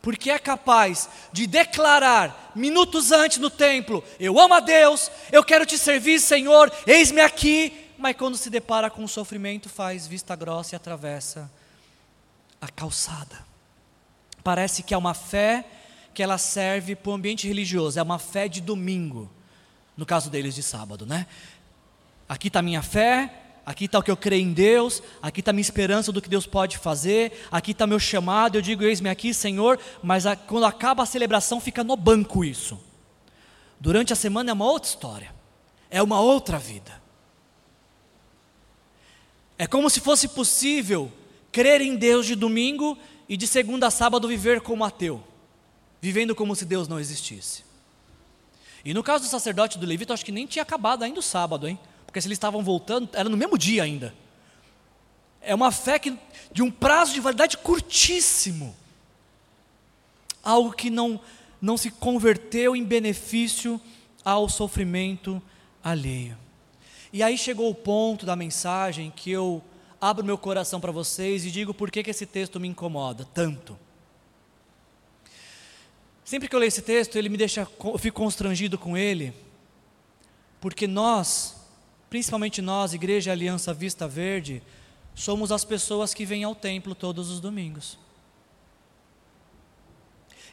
[0.02, 5.66] Porque é capaz de declarar minutos antes no templo: Eu amo a Deus, eu quero
[5.66, 7.87] te servir, Senhor, eis-me aqui.
[7.98, 11.52] Mas quando se depara com o sofrimento, faz vista grossa e atravessa
[12.62, 13.46] a calçada.
[14.44, 15.66] Parece que é uma fé
[16.14, 19.30] que ela serve para o ambiente religioso, é uma fé de domingo,
[19.96, 21.28] no caso deles de sábado, né?
[22.28, 23.32] Aqui está a minha fé,
[23.66, 26.30] aqui está o que eu creio em Deus, aqui está a minha esperança do que
[26.30, 30.66] Deus pode fazer, aqui está meu chamado, eu digo, eis-me aqui, Senhor, mas a, quando
[30.66, 32.80] acaba a celebração fica no banco isso.
[33.80, 35.36] Durante a semana é uma outra história,
[35.90, 37.07] é uma outra vida.
[39.58, 41.12] É como se fosse possível
[41.52, 45.24] crer em Deus de domingo e de segunda a sábado viver como ateu,
[46.00, 47.64] vivendo como se Deus não existisse.
[48.86, 51.68] E no caso do sacerdote do levita, acho que nem tinha acabado ainda o sábado,
[51.68, 51.78] hein?
[52.06, 54.14] Porque se eles estavam voltando, era no mesmo dia ainda.
[55.42, 56.18] É uma fé que,
[56.52, 58.76] de um prazo de validade curtíssimo.
[60.44, 61.20] Algo que não,
[61.62, 63.82] não se converteu em benefício
[64.24, 65.42] ao sofrimento
[65.84, 66.38] alheio.
[67.12, 69.64] E aí chegou o ponto da mensagem que eu
[70.00, 73.78] abro meu coração para vocês e digo por que, que esse texto me incomoda tanto.
[76.24, 79.34] Sempre que eu leio esse texto, ele me deixa, eu fico constrangido com ele,
[80.60, 81.56] porque nós,
[82.10, 84.62] principalmente nós, Igreja Aliança Vista Verde,
[85.16, 87.98] somos as pessoas que vêm ao templo todos os domingos.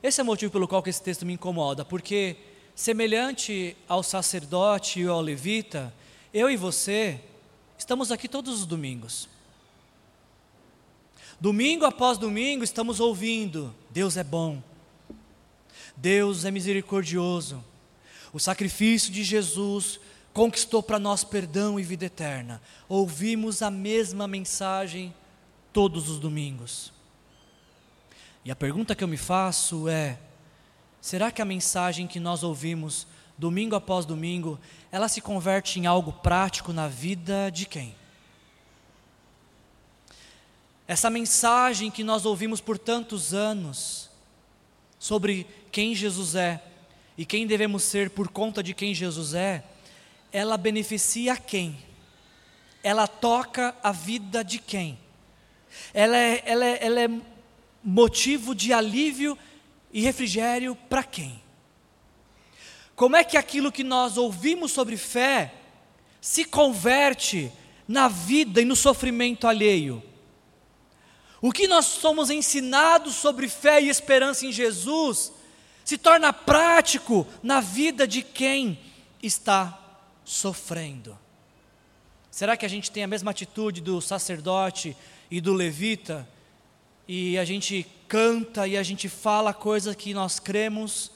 [0.01, 2.37] Esse é o motivo pelo qual esse texto me incomoda, porque
[2.75, 5.93] semelhante ao sacerdote e ao levita,
[6.35, 7.21] eu e você
[7.79, 9.29] estamos aqui todos os domingos.
[11.41, 14.61] Domingo após domingo estamos ouvindo: Deus é bom,
[15.97, 17.65] Deus é misericordioso,
[18.33, 20.01] o sacrifício de Jesus
[20.33, 22.61] conquistou para nós perdão e vida eterna.
[22.89, 25.15] Ouvimos a mesma mensagem
[25.73, 26.93] todos os domingos.
[28.45, 30.19] E a pergunta que eu me faço é:
[31.01, 34.59] será que a mensagem que nós ouvimos domingo após domingo,
[34.91, 37.95] ela se converte em algo prático na vida de quem?
[40.87, 44.11] Essa mensagem que nós ouvimos por tantos anos
[44.99, 46.63] sobre quem Jesus é
[47.17, 49.65] e quem devemos ser por conta de quem Jesus é,
[50.33, 51.79] ela beneficia quem?
[52.83, 54.99] Ela toca a vida de quem?
[55.93, 57.09] Ela é, ela é, ela é
[57.83, 59.39] motivo de alívio
[59.93, 61.44] e refrigério para quem?
[62.95, 65.53] Como é que aquilo que nós ouvimos sobre fé
[66.21, 67.51] se converte
[67.87, 70.03] na vida e no sofrimento alheio?
[71.41, 75.33] O que nós somos ensinados sobre fé e esperança em Jesus
[75.85, 78.79] se torna prático na vida de quem
[79.23, 79.79] está
[80.25, 81.19] sofrendo.
[82.31, 84.97] Será que a gente tem a mesma atitude do sacerdote
[85.31, 86.27] e do levita?
[87.07, 91.11] E a gente canta e a gente fala coisas que nós cremos,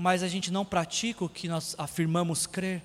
[0.00, 2.82] mas a gente não pratica o que nós afirmamos crer?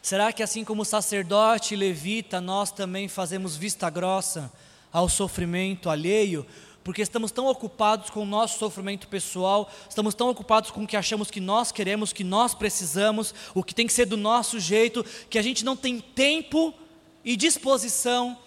[0.00, 4.52] Será que assim como sacerdote e levita, nós também fazemos vista grossa
[4.92, 6.46] ao sofrimento alheio,
[6.84, 10.96] porque estamos tão ocupados com o nosso sofrimento pessoal, estamos tão ocupados com o que
[10.96, 15.04] achamos que nós queremos, que nós precisamos, o que tem que ser do nosso jeito,
[15.28, 16.72] que a gente não tem tempo
[17.24, 18.38] e disposição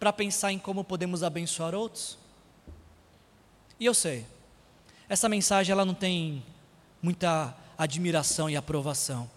[0.00, 2.18] para pensar em como podemos abençoar outros?
[3.78, 4.26] E eu sei,
[5.08, 6.42] essa mensagem ela não tem
[7.06, 9.30] muita admiração e aprovação.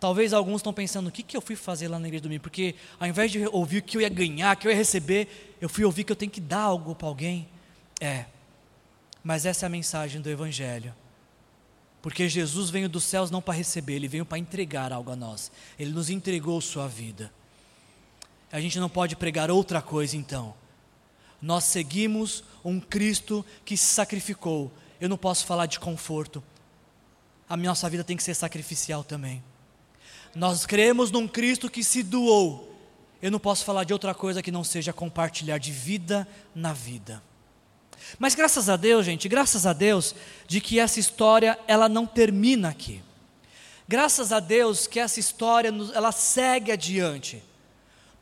[0.00, 2.42] Talvez alguns estão pensando, o que, que eu fui fazer lá na igreja do domingo?
[2.42, 5.68] Porque ao invés de ouvir o que eu ia ganhar, que eu ia receber, eu
[5.68, 7.46] fui ouvir que eu tenho que dar algo para alguém.
[8.00, 8.24] É,
[9.22, 10.94] mas essa é a mensagem do Evangelho.
[12.00, 15.52] Porque Jesus veio dos céus não para receber, ele veio para entregar algo a nós.
[15.78, 17.30] Ele nos entregou sua vida.
[18.50, 20.54] A gente não pode pregar outra coisa então.
[21.40, 24.72] Nós seguimos um Cristo que se sacrificou.
[24.98, 26.42] Eu não posso falar de conforto,
[27.52, 29.44] a nossa vida tem que ser sacrificial também.
[30.34, 32.74] Nós cremos num Cristo que se doou.
[33.20, 37.22] Eu não posso falar de outra coisa que não seja compartilhar de vida na vida.
[38.18, 40.14] Mas graças a Deus, gente, graças a Deus
[40.48, 43.02] de que essa história ela não termina aqui.
[43.86, 47.44] Graças a Deus que essa história ela segue adiante.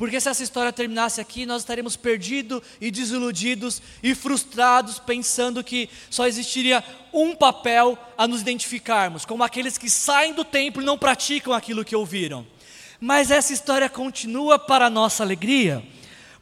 [0.01, 5.91] Porque se essa história terminasse aqui, nós estaríamos perdidos e desiludidos e frustrados, pensando que
[6.09, 10.97] só existiria um papel a nos identificarmos, como aqueles que saem do templo e não
[10.97, 12.47] praticam aquilo que ouviram.
[12.99, 15.87] Mas essa história continua para a nossa alegria,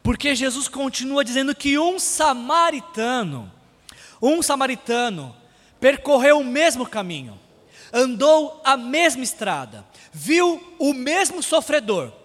[0.01, 3.51] porque Jesus continua dizendo que um samaritano,
[4.21, 5.35] um samaritano,
[5.81, 7.37] percorreu o mesmo caminho,
[7.91, 12.18] andou a mesma estrada, viu o mesmo sofredor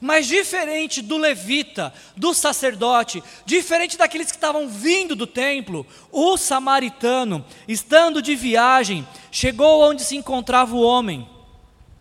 [0.00, 7.44] mas diferente do levita, do sacerdote, diferente daqueles que estavam vindo do templo, o samaritano,
[7.68, 11.28] estando de viagem, chegou onde se encontrava o homem.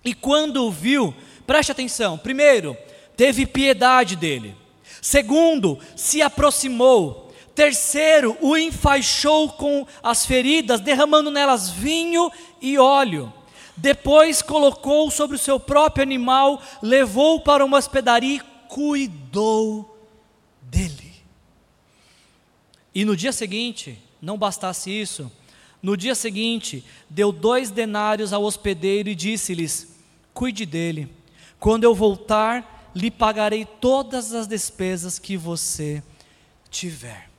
[0.03, 1.13] E quando o viu,
[1.45, 2.75] preste atenção: primeiro,
[3.15, 4.55] teve piedade dele.
[5.01, 7.31] Segundo, se aproximou.
[7.53, 13.31] Terceiro, o enfaixou com as feridas, derramando nelas vinho e óleo.
[13.81, 20.07] Depois colocou sobre o seu próprio animal, levou para uma hospedaria e cuidou
[20.61, 21.15] dele.
[22.93, 25.31] E no dia seguinte, não bastasse isso,
[25.81, 29.95] no dia seguinte, deu dois denários ao hospedeiro e disse-lhes:
[30.31, 31.09] Cuide dele.
[31.59, 36.03] Quando eu voltar, lhe pagarei todas as despesas que você
[36.69, 37.31] tiver.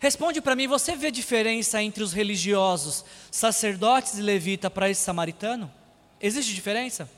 [0.00, 5.70] Responde para mim: você vê diferença entre os religiosos, sacerdotes e levita para esse samaritano?
[6.22, 7.10] Existe diferença?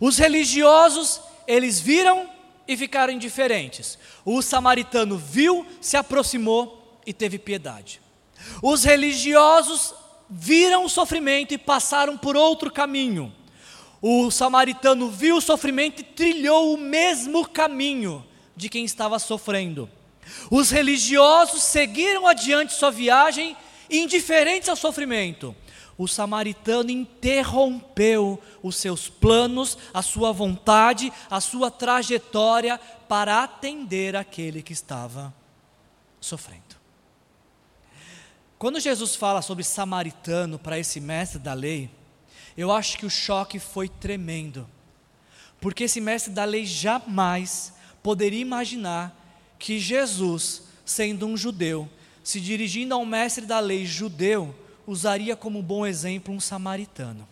[0.00, 2.28] Os religiosos, eles viram
[2.66, 3.98] e ficaram indiferentes.
[4.24, 8.00] O samaritano viu, se aproximou e teve piedade.
[8.62, 9.94] Os religiosos
[10.28, 13.32] viram o sofrimento e passaram por outro caminho.
[14.02, 18.24] O samaritano viu o sofrimento e trilhou o mesmo caminho
[18.54, 19.88] de quem estava sofrendo.
[20.50, 23.56] Os religiosos seguiram adiante sua viagem,
[23.90, 25.56] indiferentes ao sofrimento.
[25.98, 32.78] O samaritano interrompeu os seus planos, a sua vontade, a sua trajetória
[33.08, 35.34] para atender aquele que estava
[36.20, 36.78] sofrendo.
[38.56, 41.90] Quando Jesus fala sobre samaritano para esse mestre da lei,
[42.56, 44.68] eu acho que o choque foi tremendo,
[45.60, 47.72] porque esse mestre da lei jamais
[48.02, 49.16] poderia imaginar
[49.58, 51.88] que Jesus, sendo um judeu,
[52.22, 54.54] se dirigindo a um mestre da lei judeu,
[54.88, 57.28] usaria como bom exemplo um samaritano.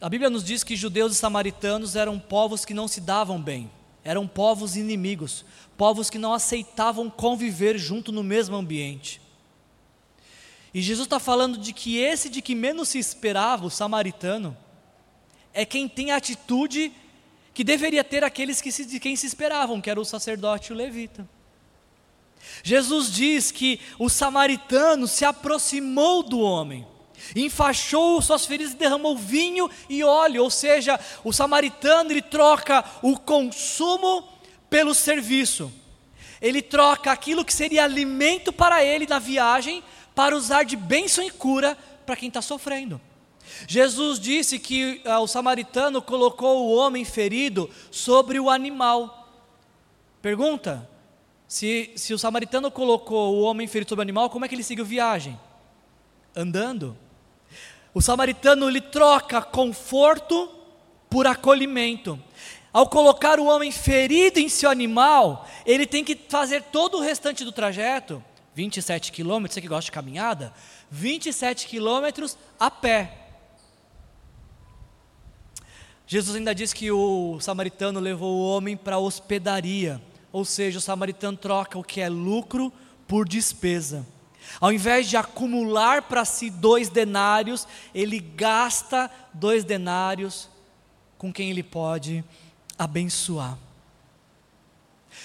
[0.00, 3.70] A Bíblia nos diz que judeus e samaritanos eram povos que não se davam bem,
[4.02, 5.44] eram povos inimigos,
[5.76, 9.20] povos que não aceitavam conviver junto no mesmo ambiente.
[10.72, 14.56] E Jesus está falando de que esse de que menos se esperava, o samaritano,
[15.52, 16.92] é quem tem a atitude
[17.52, 20.74] que deveria ter aqueles que se, de quem se esperavam, que era o sacerdote e
[20.74, 21.28] o levita.
[22.62, 26.86] Jesus diz que o samaritano se aproximou do homem,
[27.34, 33.18] enfaixou suas feridas e derramou vinho e óleo, ou seja, o samaritano ele troca o
[33.18, 34.28] consumo
[34.68, 35.72] pelo serviço.
[36.40, 39.82] Ele troca aquilo que seria alimento para ele na viagem
[40.14, 43.00] para usar de bênção e cura para quem está sofrendo.
[43.66, 49.28] Jesus disse que ah, o samaritano colocou o homem ferido sobre o animal.
[50.20, 50.88] Pergunta:
[51.54, 54.64] se, se o samaritano colocou o homem ferido sobre o animal, como é que ele
[54.64, 55.38] seguiu viagem?
[56.34, 56.98] Andando.
[57.94, 60.50] O samaritano lhe troca conforto
[61.08, 62.20] por acolhimento.
[62.72, 67.44] Ao colocar o homem ferido em seu animal, ele tem que fazer todo o restante
[67.44, 68.20] do trajeto
[68.52, 70.52] 27 quilômetros, você que gosta de caminhada,
[70.90, 73.16] 27 quilômetros a pé.
[76.04, 80.02] Jesus ainda diz que o samaritano levou o homem para a hospedaria,
[80.34, 82.72] ou seja, o samaritano troca o que é lucro
[83.06, 84.04] por despesa.
[84.60, 90.48] Ao invés de acumular para si dois denários, ele gasta dois denários
[91.16, 92.24] com quem ele pode
[92.76, 93.56] abençoar.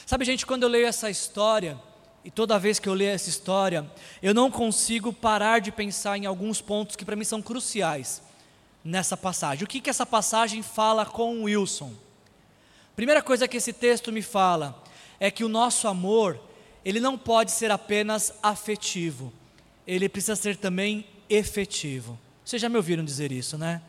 [0.05, 1.75] Sabe, gente, quando eu leio essa história,
[2.23, 3.89] e toda vez que eu leio essa história,
[4.21, 8.21] eu não consigo parar de pensar em alguns pontos que para mim são cruciais
[8.83, 9.63] nessa passagem.
[9.63, 11.93] O que, que essa passagem fala com Wilson?
[12.95, 14.83] Primeira coisa que esse texto me fala
[15.19, 16.39] é que o nosso amor,
[16.83, 19.33] ele não pode ser apenas afetivo,
[19.85, 22.17] ele precisa ser também efetivo.
[22.45, 23.81] Vocês já me ouviram dizer isso, né?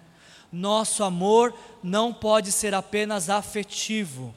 [0.52, 4.34] Nosso amor não pode ser apenas afetivo,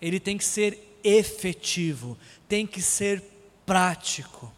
[0.00, 2.16] ele tem que ser efetivo,
[2.48, 3.22] tem que ser
[3.66, 4.52] prático.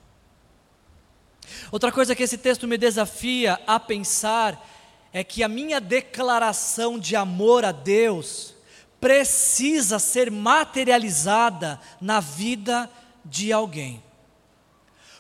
[1.70, 4.68] Outra coisa que esse texto me desafia a pensar
[5.12, 8.55] é que a minha declaração de amor a Deus
[9.03, 12.88] precisa ser materializada na vida
[13.24, 14.00] de alguém.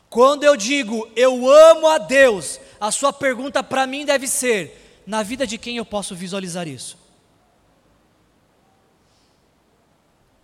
[0.08, 5.24] Quando eu digo eu amo a Deus, a sua pergunta para mim deve ser: na
[5.24, 6.96] vida de quem eu posso visualizar isso?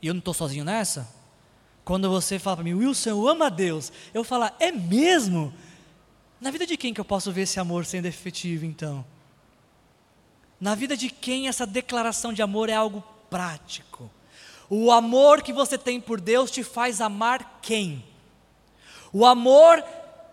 [0.03, 1.09] E eu não estou sozinho nessa?
[1.85, 5.55] Quando você fala para mim, Wilson, eu amo a Deus, eu falo, é mesmo?
[6.41, 9.05] Na vida de quem que eu posso ver esse amor sendo efetivo então?
[10.61, 14.11] Na vida de quem essa declaração de amor é algo prático?
[14.71, 18.05] O amor que você tem por Deus te faz amar quem?
[19.13, 19.83] O amor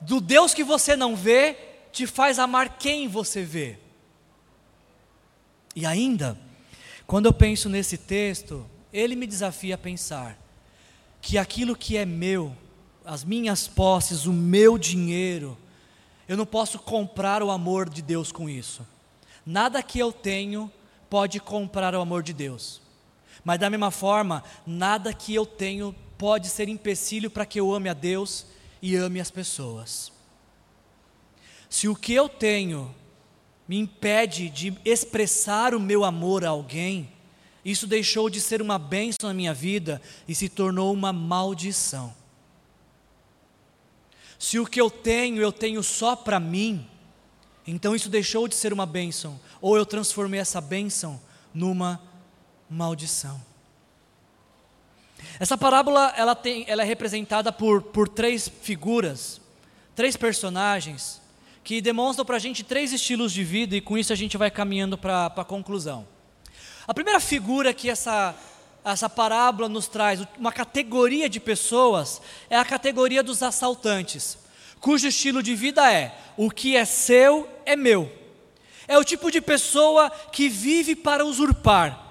[0.02, 1.58] do Deus que você não vê
[1.92, 3.78] te faz amar quem você vê.
[5.76, 6.38] E ainda,
[7.08, 10.38] quando eu penso nesse texto, ele me desafia a pensar:
[11.22, 12.56] que aquilo que é meu,
[13.06, 15.58] as minhas posses, o meu dinheiro,
[16.28, 18.86] eu não posso comprar o amor de Deus com isso.
[19.46, 20.72] Nada que eu tenho
[21.10, 22.82] pode comprar o amor de Deus.
[23.46, 27.88] Mas da mesma forma, nada que eu tenho pode ser empecilho para que eu ame
[27.88, 28.48] a Deus
[28.82, 30.12] e ame as pessoas.
[31.70, 32.94] Se o que eu tenho
[33.68, 37.12] me impede de expressar o meu amor a alguém,
[37.64, 42.16] isso deixou de ser uma bênção na minha vida e se tornou uma maldição.
[44.40, 46.88] Se o que eu tenho, eu tenho só para mim,
[47.68, 51.22] então isso deixou de ser uma bênção, ou eu transformei essa bênção
[51.54, 52.15] numa maldição.
[55.40, 59.42] Essa parábola ela, tem, ela é representada por, por três figuras,
[59.96, 61.22] três personagens,
[61.64, 64.52] que demonstram para a gente três estilos de vida, e com isso a gente vai
[64.52, 66.08] caminhando para a conclusão.
[66.88, 68.36] A primeira figura que essa,
[68.84, 74.38] essa parábola nos traz, uma categoria de pessoas, é a categoria dos assaltantes,
[74.80, 78.12] cujo estilo de vida é: o que é seu é meu.
[78.88, 82.05] É o tipo de pessoa que vive para usurpar,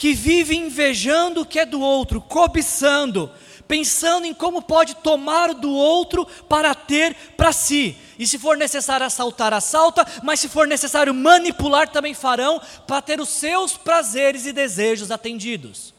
[0.00, 3.30] que vive invejando o que é do outro, cobiçando,
[3.68, 7.94] pensando em como pode tomar do outro para ter para si.
[8.18, 13.20] E se for necessário assaltar, assalta, mas se for necessário manipular, também farão para ter
[13.20, 15.92] os seus prazeres e desejos atendidos.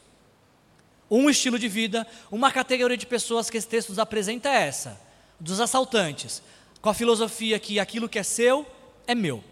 [1.08, 5.00] Um estilo de vida, uma categoria de pessoas que esse texto nos apresenta é essa:
[5.38, 6.42] dos assaltantes,
[6.80, 8.66] com a filosofia que aquilo que é seu
[9.06, 9.44] é meu.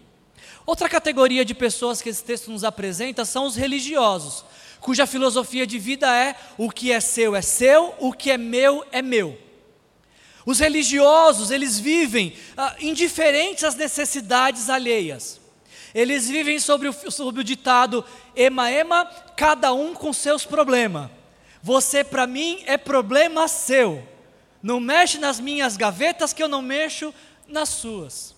[0.65, 4.45] Outra categoria de pessoas que esse texto nos apresenta são os religiosos,
[4.79, 8.85] cuja filosofia de vida é: o que é seu é seu, o que é meu
[8.91, 9.37] é meu.
[10.45, 15.39] Os religiosos, eles vivem ah, indiferentes às necessidades alheias.
[15.93, 18.03] Eles vivem sobre o, sobre o ditado
[18.35, 21.09] ema ema, cada um com seus problemas.
[21.61, 24.07] Você para mim é problema seu.
[24.63, 27.13] Não mexe nas minhas gavetas que eu não mexo
[27.47, 28.35] nas suas.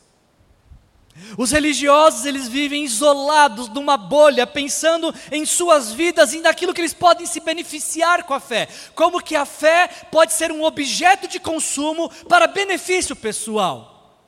[1.37, 6.93] Os religiosos, eles vivem isolados numa bolha, pensando em suas vidas e naquilo que eles
[6.93, 8.67] podem se beneficiar com a fé.
[8.95, 14.19] Como que a fé pode ser um objeto de consumo para benefício pessoal.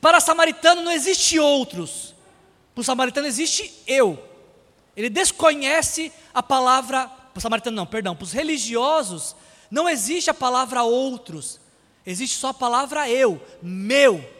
[0.00, 2.14] Para samaritano não existe outros.
[2.74, 4.22] Para o samaritano existe eu.
[4.94, 9.34] Ele desconhece a palavra, para o samaritano não, perdão, para os religiosos
[9.70, 11.60] não existe a palavra outros.
[12.04, 14.37] Existe só a palavra eu, meu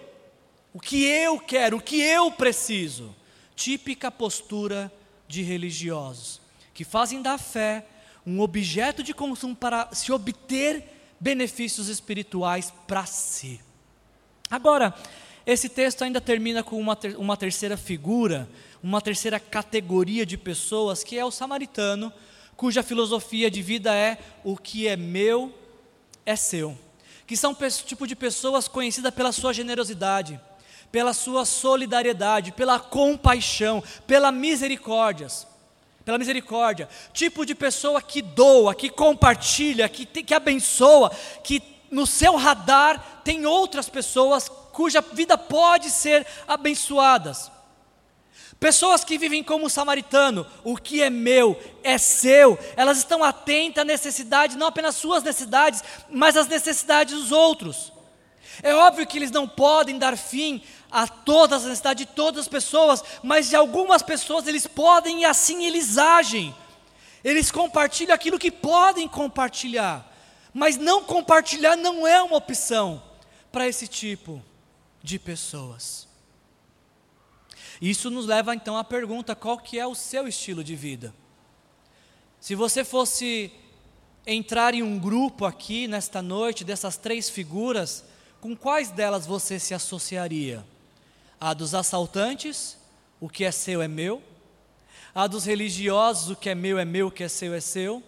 [0.73, 3.15] o que eu quero, o que eu preciso.
[3.55, 4.93] Típica postura
[5.27, 6.41] de religiosos,
[6.73, 7.85] que fazem da fé
[8.25, 10.85] um objeto de consumo para se obter
[11.19, 13.61] benefícios espirituais para si.
[14.51, 14.95] Agora,
[15.47, 18.49] esse texto ainda termina com uma, ter, uma terceira figura,
[18.83, 22.13] uma terceira categoria de pessoas, que é o samaritano,
[22.55, 25.55] cuja filosofia de vida é: o que é meu
[26.27, 26.79] é seu.
[27.27, 30.41] Que são tipo de pessoas conhecidas pela sua generosidade,
[30.91, 35.29] pela sua solidariedade, pela compaixão, pela misericórdia.
[36.05, 41.11] Pela misericórdia, tipo de pessoa que doa, que compartilha, que, que abençoa,
[41.45, 47.51] que no seu radar tem outras pessoas cuja vida pode ser abençoadas.
[48.61, 53.83] Pessoas que vivem como o samaritano, o que é meu é seu, elas estão atentas
[53.83, 57.93] à necessidade, não apenas suas necessidades, mas às necessidades dos outros.
[58.63, 62.49] É óbvio que eles não podem dar fim a todas as necessidades de todas as
[62.49, 66.55] pessoas, mas de algumas pessoas eles podem e assim eles agem.
[67.23, 70.11] Eles compartilham aquilo que podem compartilhar,
[70.53, 73.03] mas não compartilhar não é uma opção
[73.51, 74.43] para esse tipo
[75.03, 76.07] de pessoas.
[77.81, 81.15] Isso nos leva então à pergunta: qual que é o seu estilo de vida?
[82.41, 83.53] Se você fosse
[84.27, 88.05] entrar em um grupo aqui nesta noite dessas três figuras,
[88.41, 90.65] com quais delas você se associaria?
[91.41, 92.77] A dos assaltantes,
[93.21, 94.23] o que é seu é meu.
[95.15, 98.03] A dos religiosos, o que é meu é meu, o que é seu é seu.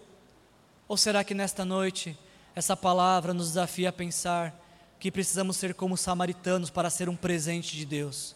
[0.87, 2.17] Ou será que nesta noite
[2.55, 4.57] essa palavra nos desafia a pensar
[4.99, 8.35] que precisamos ser como samaritanos para ser um presente de Deus?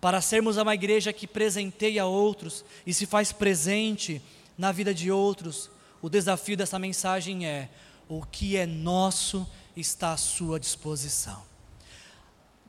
[0.00, 4.22] Para sermos uma igreja que presenteia outros e se faz presente
[4.56, 7.68] na vida de outros, o desafio dessa mensagem é:
[8.08, 9.46] o que é nosso
[9.76, 11.46] está à sua disposição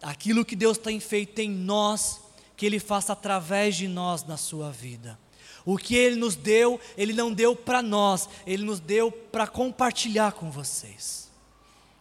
[0.02, 2.22] aquilo que Deus tem feito em nós,
[2.56, 5.18] que Ele faça através de nós na sua vida.
[5.66, 10.32] O que Ele nos deu, Ele não deu para nós, Ele nos deu para compartilhar
[10.32, 11.30] com vocês.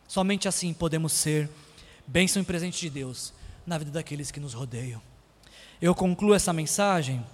[0.06, 1.50] Somente assim podemos ser
[2.06, 3.32] bênção e presente de Deus
[3.66, 5.02] na vida daqueles que nos rodeiam.
[5.82, 7.24] Eu concluo essa mensagem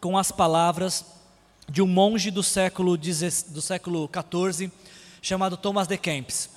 [0.00, 1.04] com as palavras
[1.68, 4.72] de um monge do século, do século 14
[5.20, 6.48] chamado Thomas de Kempis.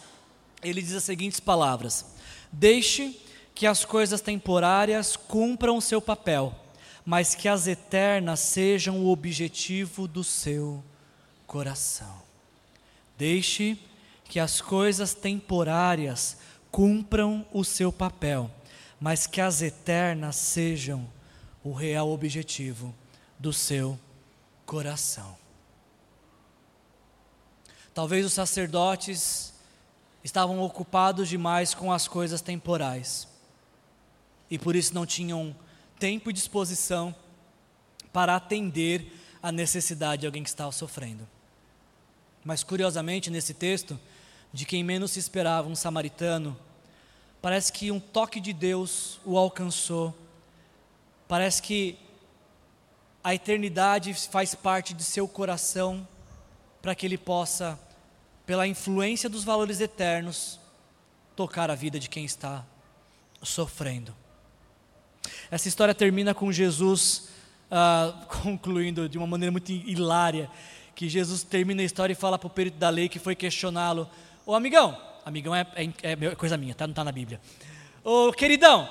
[0.63, 2.05] Ele diz as seguintes palavras:
[2.51, 3.19] Deixe
[3.53, 6.55] que as coisas temporárias cumpram o seu papel,
[7.05, 10.81] mas que as eternas sejam o objetivo do seu
[11.45, 12.21] coração.
[13.17, 13.77] Deixe
[14.25, 16.37] que as coisas temporárias
[16.71, 18.49] cumpram o seu papel,
[18.99, 21.05] mas que as eternas sejam
[21.63, 22.95] o real objetivo
[23.37, 24.10] do seu coração.
[27.93, 29.53] Talvez os sacerdotes
[30.23, 33.27] estavam ocupados demais com as coisas temporais
[34.49, 35.55] e por isso não tinham
[35.99, 37.13] tempo e disposição
[38.13, 39.11] para atender
[39.43, 41.27] a necessidade de alguém que estava sofrendo.
[42.43, 43.99] Mas curiosamente, nesse texto,
[44.53, 46.57] de quem menos se esperava, um samaritano,
[47.41, 50.15] parece que um toque de Deus o alcançou.
[51.27, 51.97] Parece que
[53.23, 56.07] a eternidade faz parte de seu coração
[56.81, 57.79] para que ele possa,
[58.45, 60.59] pela influência dos valores eternos,
[61.35, 62.65] tocar a vida de quem está
[63.41, 64.15] sofrendo.
[65.49, 67.29] Essa história termina com Jesus
[67.69, 70.49] uh, concluindo de uma maneira muito hilária,
[70.95, 74.09] que Jesus termina a história e fala para o perito da lei que foi questioná-lo:
[74.45, 76.87] Ô amigão, amigão é, é, é, coisa minha, tá?
[76.87, 77.39] não está na Bíblia.
[78.03, 78.89] Ô queridão,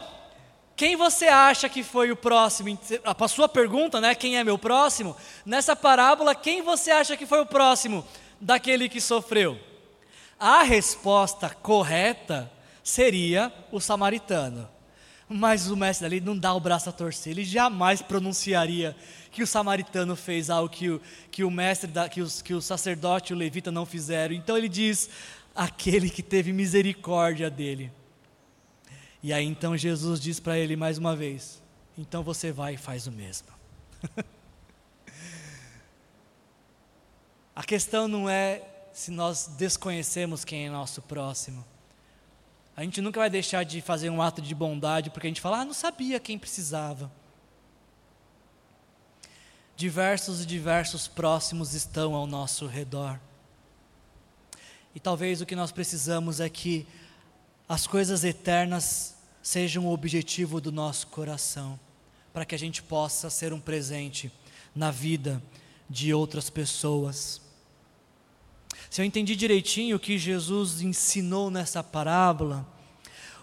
[0.81, 2.78] quem você acha que foi o próximo?
[3.05, 4.14] A sua pergunta, né?
[4.14, 5.14] Quem é meu próximo?
[5.45, 8.03] Nessa parábola, quem você acha que foi o próximo
[8.41, 9.61] daquele que sofreu?
[10.39, 12.51] A resposta correta
[12.83, 14.66] seria o samaritano.
[15.28, 18.97] Mas o mestre ali não dá o braço a torcer, ele jamais pronunciaria
[19.31, 21.01] que o samaritano fez algo que o,
[21.31, 24.35] que o mestre, da, que, os, que o sacerdote e o levita não fizeram.
[24.35, 25.11] Então ele diz:
[25.55, 27.93] aquele que teve misericórdia dele.
[29.23, 31.62] E aí então Jesus diz para ele mais uma vez:
[31.97, 33.49] então você vai e faz o mesmo.
[37.55, 38.62] A questão não é
[38.93, 41.64] se nós desconhecemos quem é nosso próximo.
[42.75, 45.61] A gente nunca vai deixar de fazer um ato de bondade porque a gente fala,
[45.61, 47.12] ah, não sabia quem precisava.
[49.77, 53.21] Diversos e diversos próximos estão ao nosso redor.
[54.95, 56.87] E talvez o que nós precisamos é que
[57.71, 61.79] as coisas eternas sejam o objetivo do nosso coração,
[62.33, 64.29] para que a gente possa ser um presente
[64.75, 65.41] na vida
[65.89, 67.41] de outras pessoas.
[68.91, 72.66] Se eu entendi direitinho o que Jesus ensinou nessa parábola,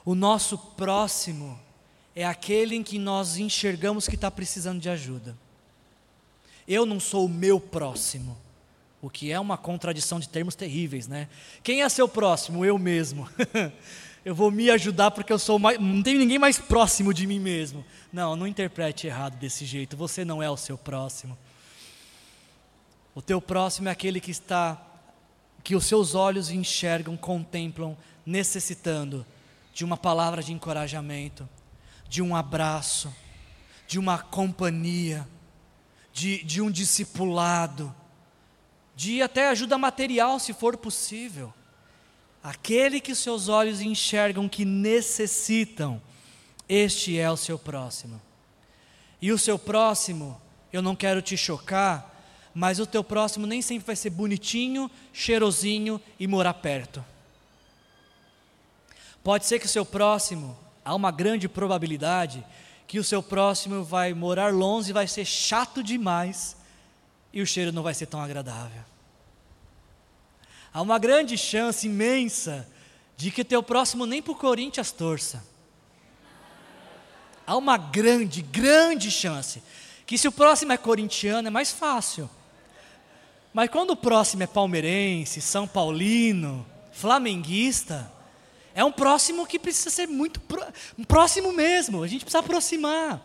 [0.03, 1.57] o nosso próximo
[2.13, 5.37] é aquele em que nós enxergamos que está precisando de ajuda.
[6.67, 8.37] Eu não sou o meu próximo,
[9.01, 11.29] o que é uma contradição de termos terríveis, né?
[11.63, 12.65] Quem é seu próximo?
[12.65, 13.25] Eu mesmo.
[14.27, 17.39] eu vou me ajudar porque eu sou mais, não tem ninguém mais próximo de mim
[17.39, 17.85] mesmo.
[18.11, 19.95] Não, não interprete errado desse jeito.
[19.95, 21.37] Você não é o seu próximo.
[23.15, 24.83] O teu próximo é aquele que está
[25.63, 29.25] que os seus olhos enxergam, contemplam, necessitando
[29.73, 31.47] de uma palavra de encorajamento,
[32.09, 33.15] de um abraço,
[33.87, 35.25] de uma companhia,
[36.11, 37.95] de, de um discipulado,
[38.93, 41.53] de até ajuda material, se for possível.
[42.47, 46.01] Aquele que seus olhos enxergam que necessitam,
[46.69, 48.21] este é o seu próximo.
[49.21, 50.39] E o seu próximo,
[50.71, 52.09] eu não quero te chocar,
[52.53, 57.03] mas o teu próximo nem sempre vai ser bonitinho, cheirosinho e morar perto.
[59.21, 62.41] Pode ser que o seu próximo, há uma grande probabilidade
[62.87, 66.55] que o seu próximo vai morar longe e vai ser chato demais
[67.33, 68.83] e o cheiro não vai ser tão agradável.
[70.73, 72.67] Há uma grande chance imensa
[73.15, 75.43] de que teu próximo nem para o Corinthians torça.
[77.45, 79.61] Há uma grande, grande chance
[80.05, 82.29] que se o próximo é corintiano é mais fácil.
[83.53, 88.11] Mas quando o próximo é palmeirense, São Paulino, flamenguista,
[88.73, 90.39] é um próximo que precisa ser muito
[90.97, 93.21] um próximo mesmo, a gente precisa aproximar.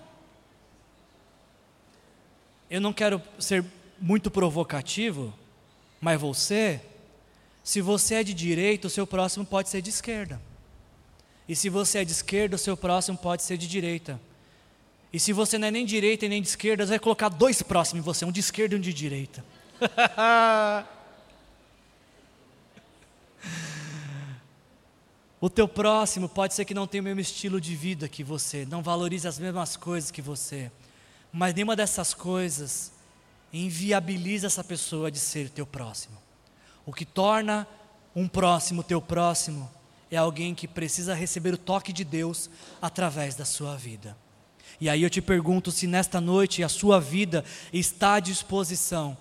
[2.70, 3.64] Eu não quero ser
[4.00, 5.32] muito provocativo,
[6.00, 6.80] mas você,
[7.64, 10.40] se você é de direita, o seu próximo pode ser de esquerda.
[11.48, 14.20] E se você é de esquerda, o seu próximo pode ser de direita.
[15.12, 17.28] E se você não é nem de direita e nem de esquerda, você vai colocar
[17.28, 19.44] dois próximos em você, um de esquerda e um de direita.
[25.40, 28.64] o teu próximo pode ser que não tenha o mesmo estilo de vida que você,
[28.64, 30.72] não valorize as mesmas coisas que você,
[31.32, 32.90] mas nenhuma dessas coisas
[33.52, 36.16] inviabiliza essa pessoa de ser teu próximo.
[36.84, 37.66] O que torna
[38.14, 39.70] um próximo teu próximo
[40.10, 44.16] é alguém que precisa receber o toque de Deus através da sua vida.
[44.80, 49.16] E aí eu te pergunto se nesta noite a sua vida está à disposição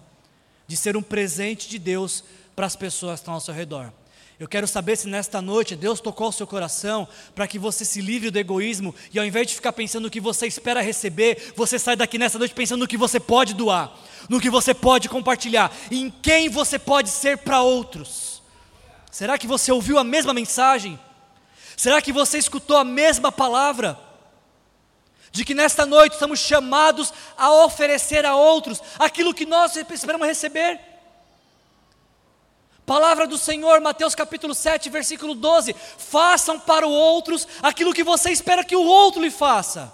[0.67, 2.23] de ser um presente de Deus
[2.55, 3.91] para as pessoas que estão ao seu redor.
[4.41, 8.01] Eu quero saber se nesta noite Deus tocou o seu coração para que você se
[8.01, 11.77] livre do egoísmo e ao invés de ficar pensando no que você espera receber, você
[11.77, 13.95] sai daqui nessa noite pensando no que você pode doar,
[14.27, 18.41] no que você pode compartilhar, em quem você pode ser para outros.
[19.11, 20.99] Será que você ouviu a mesma mensagem?
[21.77, 23.95] Será que você escutou a mesma palavra?
[25.31, 30.90] De que nesta noite estamos chamados a oferecer a outros aquilo que nós esperamos receber.
[32.85, 38.31] Palavra do Senhor, Mateus capítulo 7, versículo 12: Façam para os outros aquilo que você
[38.31, 39.93] espera que o outro lhe faça,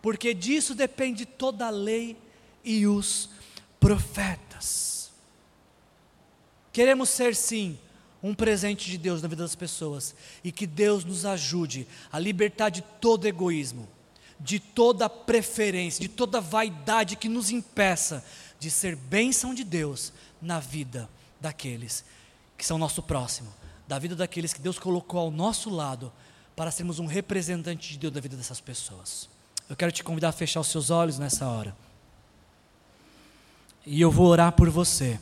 [0.00, 2.16] porque disso depende toda a lei
[2.64, 3.28] e os
[3.78, 5.10] profetas.
[6.72, 7.78] Queremos ser, sim,
[8.22, 12.70] um presente de Deus na vida das pessoas e que Deus nos ajude a libertar
[12.70, 13.86] de todo egoísmo,
[14.40, 18.24] de toda preferência, de toda vaidade que nos impeça
[18.58, 21.10] de ser bênção de Deus na vida
[21.40, 22.04] daqueles
[22.62, 23.52] que são nosso próximo,
[23.88, 26.12] da vida daqueles que Deus colocou ao nosso lado
[26.54, 29.28] para sermos um representante de Deus na vida dessas pessoas.
[29.68, 31.74] Eu quero te convidar a fechar os seus olhos nessa hora.
[33.84, 35.18] E eu vou orar por você.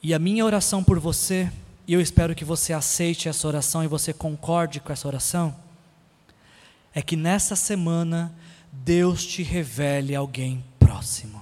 [0.00, 1.50] E a minha oração por você,
[1.84, 5.52] e eu espero que você aceite essa oração e você concorde com essa oração,
[6.94, 8.32] é que nessa semana
[8.70, 11.41] Deus te revele alguém próximo.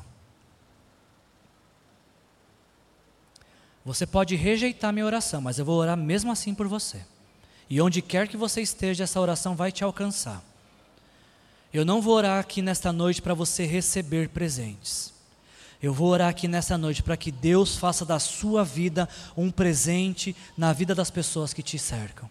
[3.85, 7.03] Você pode rejeitar minha oração, mas eu vou orar mesmo assim por você.
[7.69, 10.43] E onde quer que você esteja, essa oração vai te alcançar.
[11.73, 15.15] Eu não vou orar aqui nesta noite para você receber presentes.
[15.83, 20.37] Eu vou orar aqui nessa noite para que Deus faça da sua vida um presente
[20.59, 22.29] na vida das pessoas que te cercam.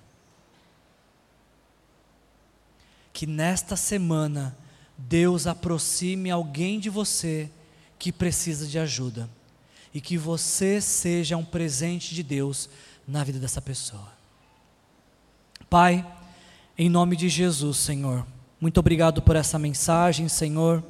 [3.12, 4.56] Que nesta semana
[4.96, 7.50] Deus aproxime alguém de você
[7.98, 9.28] que precisa de ajuda
[9.94, 12.70] e que você seja um presente de Deus
[13.08, 14.08] na vida dessa pessoa.
[15.70, 16.06] Pai,
[16.78, 18.26] em nome de Jesus, Senhor,
[18.60, 20.84] muito obrigado por essa mensagem, Senhor,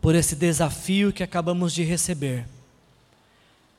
[0.00, 2.46] por esse desafio que acabamos de receber,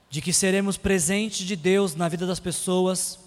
[0.09, 3.19] de que seremos presentes de Deus na vida das pessoas,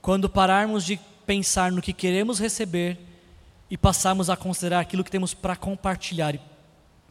[0.00, 2.98] quando pararmos de pensar no que queremos receber
[3.70, 6.34] e passarmos a considerar aquilo que temos para compartilhar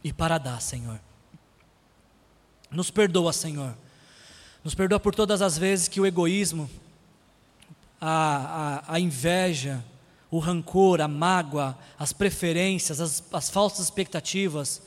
[0.02, 1.00] e para dar, Senhor.
[2.70, 3.74] Nos perdoa, Senhor.
[4.62, 6.70] Nos perdoa por todas as vezes que o egoísmo,
[8.00, 9.84] a, a, a inveja,
[10.30, 14.82] o rancor, a mágoa, as preferências, as, as falsas expectativas,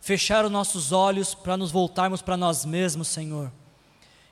[0.00, 3.52] fecharam nossos olhos para nos voltarmos para nós mesmos, Senhor,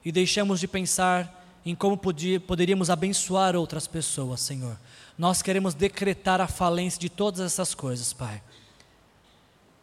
[0.04, 1.34] e deixamos de pensar
[1.66, 4.78] em como podia, poderíamos abençoar outras pessoas, Senhor.
[5.18, 8.40] Nós queremos decretar a falência de todas essas coisas, Pai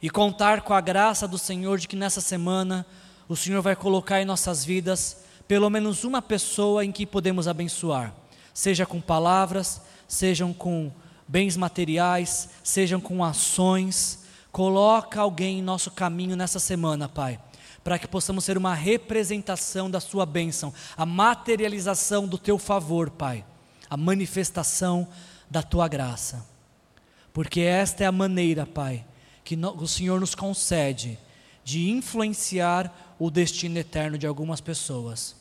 [0.01, 2.85] e contar com a graça do Senhor de que nessa semana
[3.27, 8.13] o Senhor vai colocar em nossas vidas pelo menos uma pessoa em que podemos abençoar,
[8.53, 10.91] seja com palavras, sejam com
[11.27, 14.23] bens materiais, sejam com ações.
[14.51, 17.39] Coloca alguém em nosso caminho nessa semana, Pai,
[17.83, 23.45] para que possamos ser uma representação da Sua bênção, a materialização do Teu favor, Pai,
[23.89, 25.07] a manifestação
[25.49, 26.45] da Tua graça.
[27.33, 29.05] Porque esta é a maneira, Pai,
[29.45, 31.19] que o Senhor nos concede
[31.63, 35.35] de influenciar o destino eterno de algumas pessoas.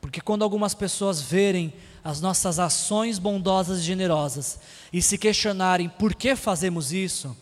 [0.00, 4.58] Porque quando algumas pessoas verem as nossas ações bondosas e generosas
[4.92, 7.34] e se questionarem por que fazemos isso,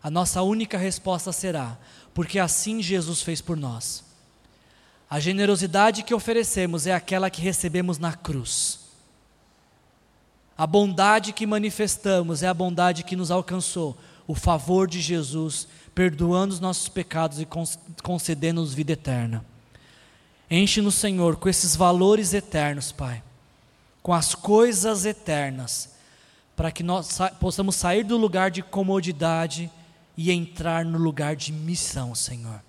[0.00, 1.76] a nossa única resposta será:
[2.14, 4.04] porque assim Jesus fez por nós.
[5.10, 8.80] A generosidade que oferecemos é aquela que recebemos na cruz.
[10.56, 16.54] A bondade que manifestamos é a bondade que nos alcançou o favor de Jesus, perdoando
[16.54, 17.48] os nossos pecados e
[18.02, 19.44] concedendo-nos vida eterna.
[20.50, 23.22] Enche-nos, Senhor, com esses valores eternos, Pai,
[24.02, 25.94] com as coisas eternas,
[26.54, 29.70] para que nós sa possamos sair do lugar de comodidade
[30.16, 32.62] e entrar no lugar de missão, Senhor.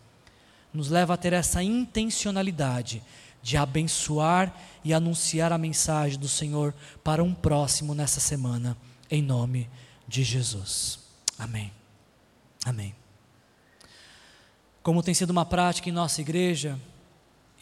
[0.74, 3.04] Nos leva a ter essa intencionalidade
[3.41, 6.74] de abençoar e anunciar a mensagem do Senhor
[7.04, 8.78] para um próximo nessa semana,
[9.12, 9.70] em nome
[10.08, 11.03] de Jesus.
[11.38, 11.71] Amém.
[12.65, 12.95] Amém.
[14.81, 16.79] Como tem sido uma prática em nossa igreja,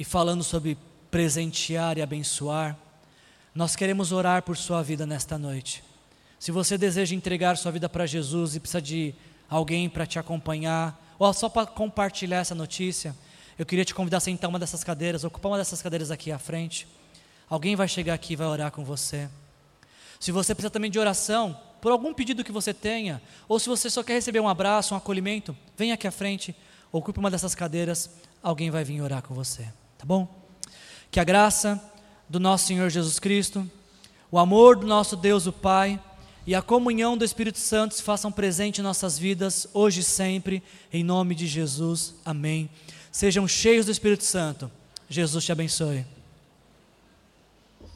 [0.01, 0.77] e falando sobre
[1.11, 2.75] presentear e abençoar,
[3.53, 5.83] nós queremos orar por sua vida nesta noite.
[6.39, 9.13] Se você deseja entregar sua vida para Jesus e precisa de
[9.47, 13.15] alguém para te acompanhar, ou só para compartilhar essa notícia,
[13.59, 16.39] eu queria te convidar a sentar uma dessas cadeiras, ocupar uma dessas cadeiras aqui à
[16.39, 16.87] frente.
[17.47, 19.29] Alguém vai chegar aqui e vai orar com você.
[20.19, 23.89] Se você precisa também de oração, por algum pedido que você tenha, ou se você
[23.89, 26.55] só quer receber um abraço, um acolhimento, vem aqui à frente,
[26.91, 28.09] ocupe uma dessas cadeiras,
[28.41, 29.63] alguém vai vir orar com você,
[29.97, 30.27] tá bom?
[31.09, 31.81] Que a graça
[32.29, 33.69] do nosso Senhor Jesus Cristo,
[34.29, 35.99] o amor do nosso Deus, o Pai,
[36.45, 40.63] e a comunhão do Espírito Santo se façam presente em nossas vidas, hoje e sempre,
[40.91, 42.15] em nome de Jesus.
[42.25, 42.69] Amém.
[43.11, 44.71] Sejam cheios do Espírito Santo.
[45.09, 46.05] Jesus te abençoe.